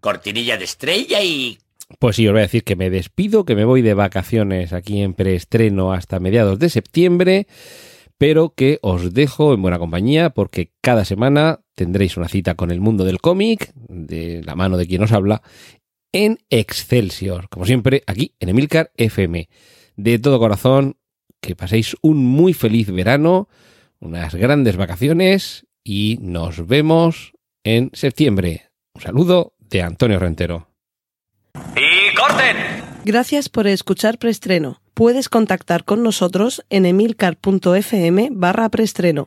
Cortinilla 0.00 0.56
de 0.56 0.64
estrella 0.64 1.22
y... 1.22 1.58
Pues 1.98 2.16
sí, 2.16 2.26
os 2.26 2.32
voy 2.32 2.40
a 2.40 2.42
decir 2.42 2.64
que 2.64 2.74
me 2.74 2.90
despido, 2.90 3.44
que 3.44 3.54
me 3.54 3.64
voy 3.64 3.82
de 3.82 3.94
vacaciones 3.94 4.72
aquí 4.72 5.02
en 5.02 5.14
preestreno 5.14 5.92
hasta 5.92 6.18
mediados 6.18 6.58
de 6.58 6.70
septiembre, 6.70 7.46
pero 8.18 8.54
que 8.56 8.78
os 8.82 9.14
dejo 9.14 9.54
en 9.54 9.62
buena 9.62 9.78
compañía 9.78 10.30
porque 10.30 10.70
cada 10.80 11.04
semana 11.04 11.60
tendréis 11.74 12.16
una 12.16 12.28
cita 12.28 12.54
con 12.54 12.70
el 12.70 12.80
mundo 12.80 13.04
del 13.04 13.20
cómic, 13.20 13.72
de 13.74 14.42
la 14.44 14.54
mano 14.54 14.76
de 14.76 14.86
quien 14.86 15.02
os 15.02 15.12
habla, 15.12 15.42
en 16.12 16.38
Excelsior, 16.50 17.48
como 17.48 17.66
siempre, 17.66 18.02
aquí 18.06 18.34
en 18.38 18.50
Emilcar 18.50 18.92
FM. 18.96 19.48
De 19.96 20.18
todo 20.18 20.38
corazón, 20.38 20.96
que 21.40 21.56
paséis 21.56 21.96
un 22.02 22.24
muy 22.24 22.52
feliz 22.52 22.90
verano, 22.90 23.48
unas 23.98 24.34
grandes 24.34 24.76
vacaciones 24.76 25.66
y 25.84 26.18
nos 26.20 26.66
vemos 26.66 27.32
en 27.64 27.90
septiembre. 27.94 28.70
Un 28.94 29.02
saludo 29.02 29.54
de 29.58 29.82
Antonio 29.82 30.18
Rentero. 30.18 30.68
¡Y 31.76 32.14
corten! 32.14 32.56
Gracias 33.04 33.48
por 33.48 33.66
escuchar 33.66 34.18
Preestreno. 34.18 34.80
Puedes 34.94 35.28
contactar 35.28 35.84
con 35.84 36.02
nosotros 36.02 36.64
en 36.68 36.84
emilcar.fm 36.84 38.28
barra 38.30 38.68
preestreno, 38.68 39.26